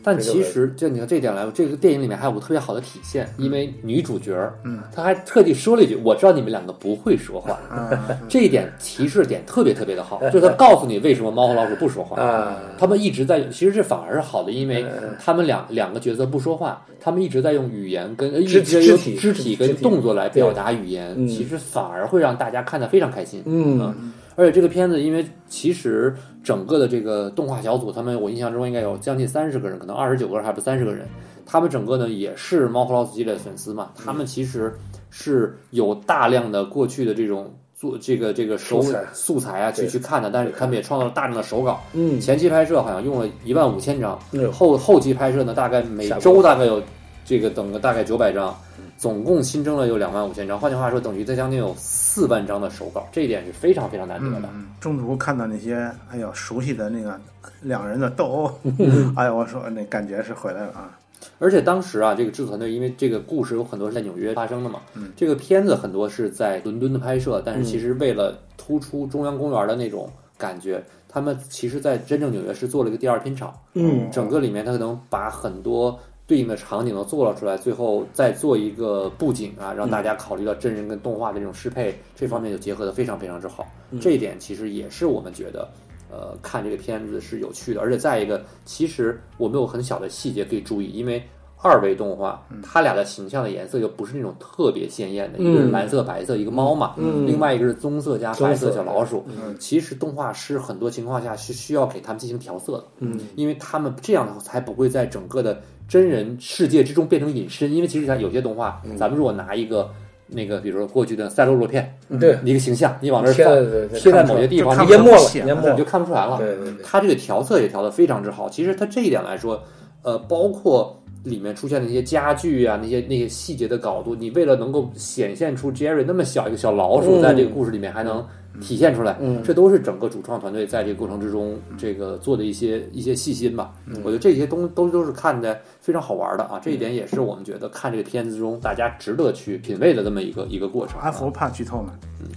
[0.03, 4.35] 但其实就你看这一点来说，这个电影里面还有个特别好的体现，因为女主角，
[4.65, 7.91] 嗯，她还特地说了一句：“我知道你们两个不会说话。”啊，
[8.29, 12.57] 这一点提示点特别特别的好，就是他告诉你为什么猫和老鼠不说话啊。
[12.79, 21.29] 他们一直在，其实这反而是好的，因为嗯他们两两个角色不说话，他们一直在用语言跟呃一肢直用肢体肢体跟动作来表达语言，嗯。
[21.29, 23.43] 其实反而会让大家看得非常开心。
[23.47, 31.07] 嗯而且这个片子，因为其实整个的这个动画小组，他们我印象中应该有将近三十个人，可能二十九个人还不三十个人。
[31.45, 34.73] 他们整个呢也是猫和老鼠系列的粉丝嘛，他们其实
[35.11, 38.83] 是有大量的过去的这种做这个这个手
[39.13, 41.79] 素材啊去去看的，但是他们也创造了大量的手稿。
[41.93, 46.83] 嗯，前期拍摄好像用了一万五千张，嗯后后期拍摄呢大概每周大概有
[47.27, 48.57] 这个等个大概九百张，
[48.97, 50.59] 总共新增了有两万五千张。
[50.59, 51.75] 换句话说，等于在将近有
[52.13, 54.49] 四万张的手稿，这一点是非常非常难得的。
[54.53, 57.19] 嗯，中途看到那些哎呦熟悉的那个
[57.63, 58.53] 两人的斗殴，
[59.15, 60.99] 哎呀，我说那感觉是回来了啊。
[61.39, 75.97] 而且当时啊，这个制作团队因为这个故事有很多是在纽约发生的嘛，嗯这个片子很多是在伦敦的拍摄，但是其实为了突出中央公园的那种感觉，他们其实在真正纽约是做了一个第二片场，嗯整个里面他可能把很多
[76.31, 83.67] 对应的场景都做了出来，最后再做一个布景啊，让大家考虑到真人跟动画的这种适配，这方面就结合的非常非常之好。
[84.01, 85.69] 这一点其实也是我们觉得。
[86.13, 91.23] 呃，看这个片子是有趣的，而且再一个，其实我们有很小的细节可以注意，因为
[91.63, 97.25] 二维动画，它俩的形象的颜色又不是那种特别鲜艳的，一个是嗯蓝色白色，一个猫嘛，嗯。
[97.29, 99.25] 另外一个是棕色加白色小老鼠。
[99.29, 99.57] 嗯。
[99.61, 103.21] 其实动画师很多情况下是需要给他们进行调色的，嗯。
[103.37, 107.75] 因为他们这样才不会在整个的真人世界之中变成隐身。
[107.75, 109.91] 因为其实像有些动画，咱们如果拿一个
[110.29, 116.39] 那个，比如说过去的赛罗罗片，对，一个形象，你往那儿贴放，贴在某些地方，就看你淹没了，淹没了你就，看不出来了。
[116.39, 118.49] 对对对，它这个调色也调得非常之好。
[118.49, 119.61] 其实它这一点来说，
[120.03, 128.25] 呃，包括里面出现的那些家具啊，那些那些细节的搞度，你为了能够显现出 Jerry 那么小一个小老鼠，嗯在这个故事里面还能
[128.61, 133.73] 体现出来，嗯这都是整个主创团队在这个过程之中这个做的一些一些细心吧。
[133.87, 141.05] 嗯我觉得这些东都都是看的非常好玩的啊，这一点也是我们觉得看这个片子中大家值得去品味的这么一个一个过程啊。
[141.05, 141.93] 阿福怕剧透吗？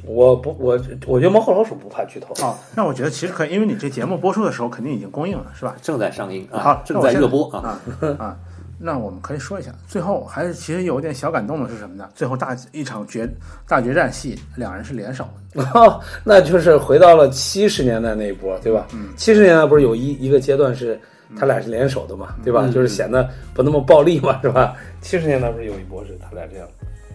[0.05, 5.75] 我不我我觉得猫和老鼠不怕剧透，哦，那我觉得其实可以，因为你这节目播出的时候肯定已经公映了，是吧？
[5.81, 7.79] 正在上映啊，，正在热播啊。
[7.99, 8.37] 啊啊。
[8.79, 12.09] 那我们可以说一下，最后还是其实有点小感动的是什么呢？
[12.13, 13.27] 最后大一场决
[13.67, 15.65] 大决战戏，两人是联手的，
[16.23, 18.87] 那就是回到了七十年代那一波，对吧？
[18.93, 20.99] 嗯七十年代不是有一一个阶段是
[21.39, 22.67] 他俩是联手的嘛，对吧？
[22.73, 24.75] 就是显得不那么暴力嘛，是吧？
[25.01, 26.67] 七十年代不是有一波是他俩这样。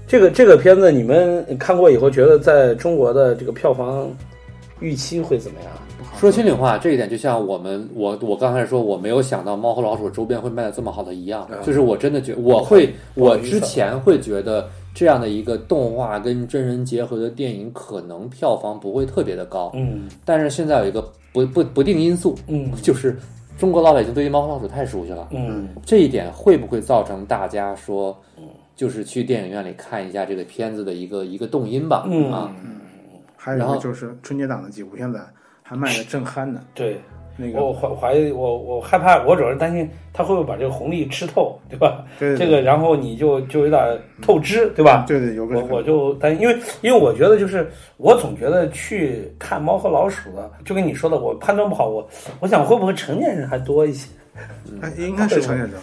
[0.07, 4.11] 这个这个片子你们看过以后，觉得在中国的这个票房
[4.81, 5.71] 预期会怎么样？
[6.19, 21.01] 说心里话，这一点就像我们我我刚才说，我没有想到猫和老鼠周边会卖的这么好的一样，啊就是我真的觉我会，我之前会觉得这样的一个动画跟真人结合的电影，可能票房不会特别的高，嗯但是现在有一个
[21.33, 23.17] 不不不定因素，嗯就是
[23.57, 28.19] 中国老百姓对于猫和老鼠太熟悉了，嗯这一点会不会造成大家说，
[28.75, 32.03] 就是去电影院里看一下这个片子的一个一个动因吧？
[32.09, 32.53] 嗯啊，
[33.37, 35.21] 还有就是春节档的几部片子
[35.69, 36.61] 还卖的正酣呢。
[36.75, 36.99] 对。
[37.41, 42.05] 那个我怀怀疑我我害怕，我主要是担心他会不会把这个红利吃透，对吧？
[42.19, 43.81] 这个然后你就就有点
[44.21, 45.05] 透支，对吧？
[45.07, 52.05] 对对有个我我就担心，因为因为我觉得就是我总觉得去看猫和老鼠的，就跟你说的，我判断不好，我
[52.41, 54.11] 我想会不会成年人还多一些？
[54.81, 55.79] 哎应该是成年人，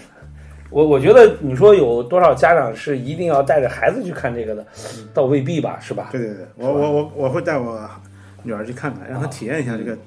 [0.71, 4.65] 我我觉得你说有多少家长是一定要带着孩子去看这个的，
[5.13, 6.09] 倒未必吧，是吧？
[6.11, 7.79] 对对对，我我我我会带我
[8.45, 9.97] 女儿去看看，让她体验一下这个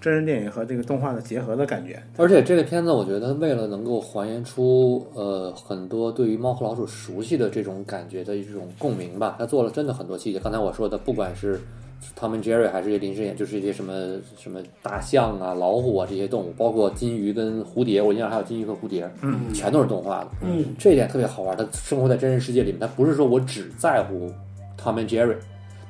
[0.00, 2.00] 真人电影和这个动画的结合的感觉。
[2.16, 10.38] 而且这个片子，我觉得为了能够还原出呃很多对于猫和老鼠熟悉的这种感觉的一种共鸣吧，他做了真的很多细节。
[10.38, 11.60] 刚才我说的，不管是
[12.16, 13.92] Tom and Jerry 还是临时演，就是一些什么
[14.38, 20.28] 什么大象啊、老虎啊这些动物，包括金鱼跟蝴蝶，我印象还有金鱼和蝴蝶，嗯，全都是动画的。
[20.42, 21.56] 嗯，这一点特别好玩。
[21.56, 24.30] 他生活在真实世界里面，他不是说我只在乎
[24.80, 25.34] Tom and Jerry，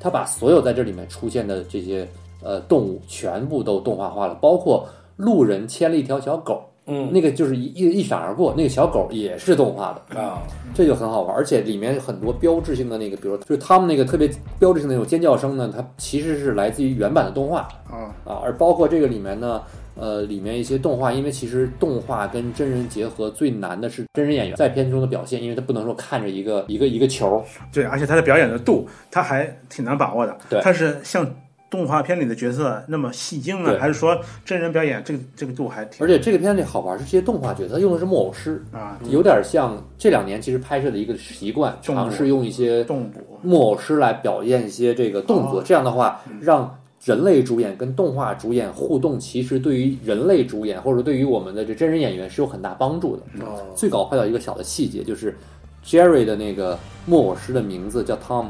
[0.00, 2.06] 他把所有在这里面出现的这些
[2.42, 10.42] 呃动物全部都动画化了，包括路人牵了一条小狗，嗯那个就是一一一闪而过，那个小狗也是动画的，啊，
[10.74, 11.34] 这就很好玩。
[11.34, 19.62] 而且里面很多标志性的那个，比如就是他们那个特别标志性的那种尖叫声呢，它其实是来自于原版的动画啊，啊，而包括这个里面呢。
[19.98, 30.38] 呃，里面一些动画，因为其实动画跟真人结合最难的是真人演员在片中的表现，因为他不能说看着一个一个一个球，对，而且他的表演的度，他还挺难把握的。
[30.48, 31.28] 对他是像
[31.68, 38.98] 动画片里的角色那么戏精呢，还是说真人表演这个这个度还挺而且这个片子里好玩是这些动画角色用的是木偶师，啊？
[39.10, 46.78] 有点像这两年其实拍摄的一个习惯，尝试用一些动捕木偶师来表现一些这个动作，哦这样的话让。
[47.04, 53.22] 人类主演跟动画主演互动，其实对于人类主演或者对于我们的这真人演员是有很大帮助的。
[53.44, 55.36] 哦，最搞笑的一个小的细节就是
[55.84, 58.46] Jerry 的那个木偶师的名字叫 Tom，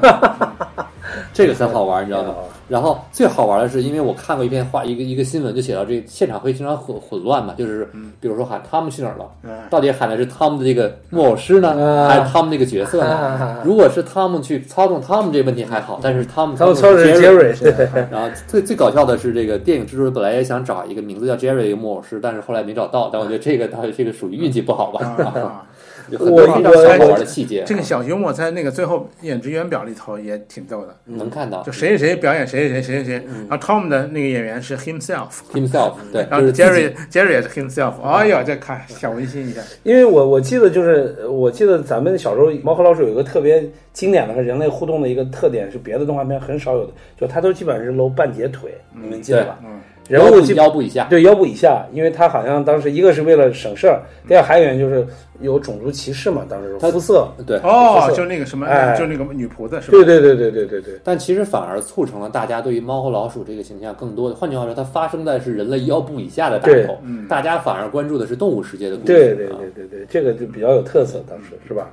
[1.32, 2.34] 这个很好玩，你知道吗？
[2.68, 7.88] 然后最好玩的是，因为我看过一篇话，一个一个新闻就写到这现场会经常混混乱嘛，就是
[8.20, 9.50] 比如说喊他们去哪儿了，嗯。
[9.70, 13.58] 到底喊的是他们的这个木偶师呢，啊还是他们那个角色呢？
[13.64, 17.58] 如果是他们去操纵他们这个问题还好，但是他们他们操纵操的是 Jerry。
[17.58, 23.10] 对，然后最最搞笑的是，这个电影制作人本来也想找一个名字叫 Jerry 的一个木偶师，但是后来没找到。
[23.12, 25.66] 但我觉得这个他这个属于运气不好吧，啊，
[26.12, 49.58] 有很多非常小好玩的细节，这个小幽默在那个最后演职员表里头也挺逗的，能看到就谁谁谁表演谁谁谁谁谁，然后 Tom 的那个演员是 himself，himself 对，然后 Jerry Jerry 也是 himself，哎呦，这看小温馨一下，因为我我记得就是我记得咱们小时候《猫和老鼠》有一个特别经典的和人类互动的一个特点，是别的动画片很少有的，就它都基本上是露半截腿，你们记得吧？
[49.64, 49.80] 嗯，
[50.12, 55.06] 人物基腰部以下，对腰部以下，因为它好像当时一个是为了省事儿，第二还有原因就是
[55.40, 57.58] 有种族歧视嘛，当时它肤色，对。
[57.58, 59.92] 哦就那个什么，哎就那个女仆子是吧？
[59.92, 64.36] 对对对对对对对，但其实反而促成了大家对于猫和老鼠这个形象更多的。
[64.36, 69.06] 换句话说，它发生在是人类腰部以下的大对口，嗯大家反而关注的是动物世界的故事。
[69.06, 71.88] 对对啊对对对，这个就比较有特色，当时是吧？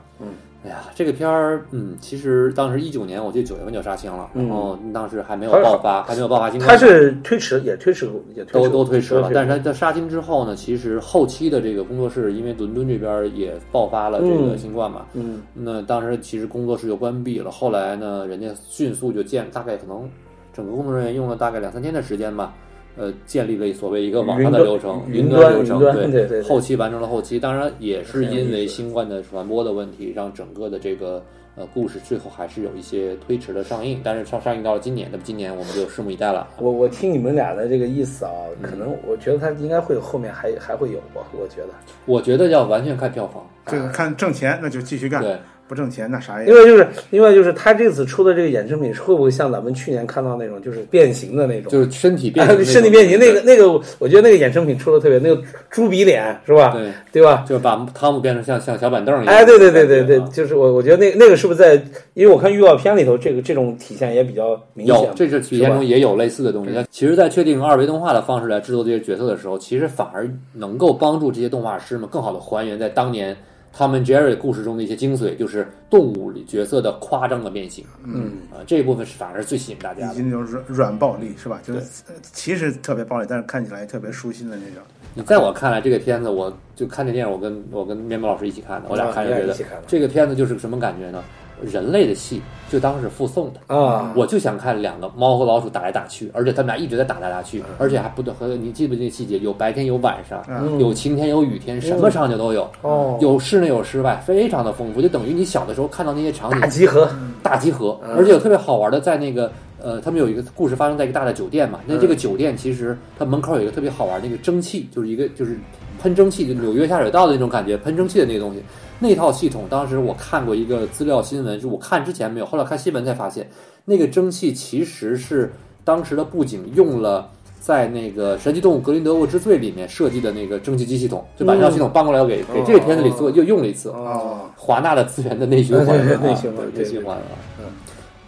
[0.61, 9.31] 哎呀，这个片儿，嗯，其实当时一九年，我记得九月份就杀青了，嗯然后当时还没有爆发，还没有爆发新冠，它是推迟，也推迟，也推都迟都推迟了。
[9.33, 17.49] 但是它在杀青之后呢，其实后期的这个工作室，因为伦敦这边也爆发了这个嗯新冠嘛，嗯那当时其实工作室就关闭了。
[17.49, 20.09] 后来呢，人家迅速就建，大概可能
[20.51, 22.53] 整个工作人员用了大概两三天的时间吧，
[22.99, 27.39] 呃，建立了所谓一个网上的流程，云端流程，云端对对对后期完成了后期。
[27.39, 31.23] 当然也是因为新冠的传播的问题，让整个的这个
[31.55, 36.49] 呃故事最后还是有一些推迟的上映，但是上上映到了今年，那么今年我们就拭目以待了。
[36.59, 41.69] 我我听你们俩的这个意思啊，可嗯能我觉得它应该会后面还还会有吧，我觉得，
[42.05, 45.37] 我觉得要完全看票房，这个看挣钱那就继续干，对。
[45.69, 51.71] 不挣钱那啥也另外就是另外就是他这次出的这个衍生品会不会像咱们去年看到那种就是变形的那种？
[51.71, 55.39] 就是身体变身体变形那个那个，我觉得那个衍生品出的特别，那个
[55.69, 56.71] 猪鼻脸是吧？
[56.71, 57.45] 对，对吧？
[57.47, 59.35] 就是把汤姆变成像像小板凳一样。
[59.35, 61.79] 哎，对对对对对啊，就是我我觉得那那个是不是在？
[62.15, 65.09] 因为我看预告片里头，这个这种体现也比较明显有，。
[65.15, 66.73] 这是体现中也有类似的东西。
[66.73, 73.35] 它其实，在确定二维动画的方式来制作这些角色的时候，其实反而能够帮助这些动画师们更好的还原在当年
[73.71, 77.85] 他们 Jerry 故事中的一些精髓，就是动物里角色的夸张的变形。
[78.03, 80.13] 嗯，啊，这一部分是反而是最吸引大家的。
[80.13, 81.59] 以及那种软软暴力是吧？
[81.63, 81.73] 就
[82.21, 84.83] 其实特别暴力，但是看起来特别舒心的那种。
[85.13, 89.55] 你在我看来，这个片子，我就看这电影，我跟我跟面包老师一起看的，我俩看就觉得
[89.87, 91.23] 这个片子就是个什么感觉呢？
[91.61, 93.75] 人类的戏就当是附送的。
[93.75, 99.37] 啊，我就想看两个猫和老鼠打来打去，而且他们俩一直在打来打去，而且还不断和你记不记得细节？
[99.39, 100.79] 有白天有晚上，嗯。
[100.79, 107.09] 有晴天有雨天，什么场景都有，哦，有室内有室外，非常的丰富，就等于你小的时候看到那些场景大集合，
[107.43, 109.51] 大集合，而且有特别好玩的，在那个
[109.81, 115.59] 呃，他们有一个故事发生在一个大的酒店嘛，那这个酒店其实它门口有一个特别好玩的那个蒸汽，就是一个就是
[116.01, 118.63] 喷蒸汽，就纽约下水道的那种感觉，喷蒸汽的那个东西。
[118.99, 123.49] 那套系统当时我看过一个资料新闻，是我看之前没有，后来看新闻才发现，
[123.85, 125.53] 那个蒸汽其实是
[125.85, 127.29] 当时的布景用了
[127.61, 133.89] 在那个《神奇动物格林德沃之罪》里面设计的那个蒸汽机系统，就把这套系统搬过来，给给这个片子里做又用了一次。
[133.89, 137.23] 哦，华纳的资源的内循环，内循环内循环啊，
[137.59, 137.65] 嗯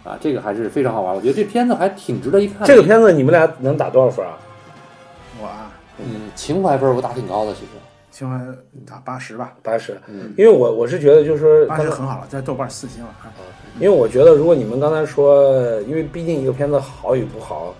[0.04, 1.14] 啊，这个还是非常好玩。
[1.14, 2.66] 我觉得这片子还挺值得一看。
[2.66, 4.38] 这个片子你们俩能打多少分啊？
[5.40, 7.66] 我啊，嗯，情怀分我打挺高的，其实。
[8.22, 8.44] 情怀
[8.86, 10.32] 打八十吧，八十，嗯。
[10.38, 13.32] 因为我我是觉得就是说八十很好了，在豆瓣四星了啊。
[13.80, 17.74] 因为我觉得，如果你们刚才说，因为毕竟一个片子好与不好，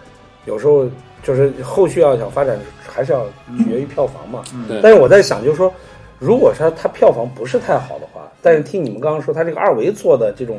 [0.47, 0.88] 有时候
[1.22, 3.26] 就是后续要想发展，还是要
[3.59, 4.43] 取决于票房嘛。
[4.55, 4.80] 嗯。
[4.82, 5.72] 但是我在想，就是说，
[6.18, 10.59] 如果说它票房不是太好的话，但是听你们刚刚说，它这个二维做的这种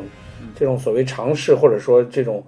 [0.56, 2.44] 这种所谓尝试，或者说这种呃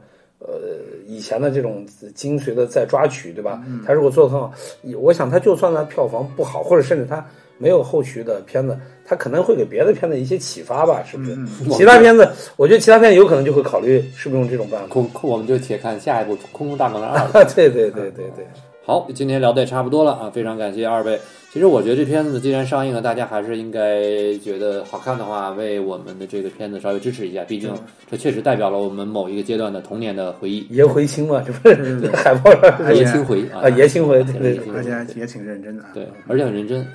[1.05, 3.61] 以前的这种精髓的再抓取，对吧？
[3.85, 4.53] 他如果做的很好，
[4.99, 7.23] 我想他就算他票房不好，或者甚至他
[7.57, 11.35] 没有后续的片子，他可能会给别的片子一些启发吧，是不是？
[11.35, 12.27] 嗯其他片子，
[12.57, 14.87] 我觉得其他片子有可能就会考虑是不是用这种办法。
[14.87, 17.17] 空空，我们就且看下一部《空空大门二》。
[17.55, 18.45] 对对对对对，
[18.85, 21.19] 好，今天聊的也差不多了啊，非常感谢二位。
[21.51, 27.73] 其实我觉得这片子既然上映了，大家还是应该觉得好看的话，为我们的这个片子稍微支持一下，毕竟
[28.11, 30.67] 这确实代表了我们某一个阶段的童年的回忆。
[30.69, 35.89] 爷回青嘛，这不是 海报上爷青回啊啊，爷青回，对对对，爷青回而且也挺认真的啊。
[35.91, 36.85] 对，而且很认真。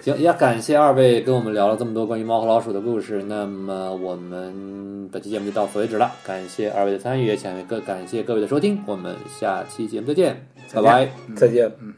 [0.00, 3.22] 行，也感谢二位跟我们聊了这么多关于猫和老鼠的故事。
[3.28, 11.08] 那么我们本期节目就到此为止了，感谢二位的参与，也感各感谢各位的收听，我们下期节目再见，拜拜。
[11.28, 11.70] 嗯再见。
[11.80, 11.94] 嗯。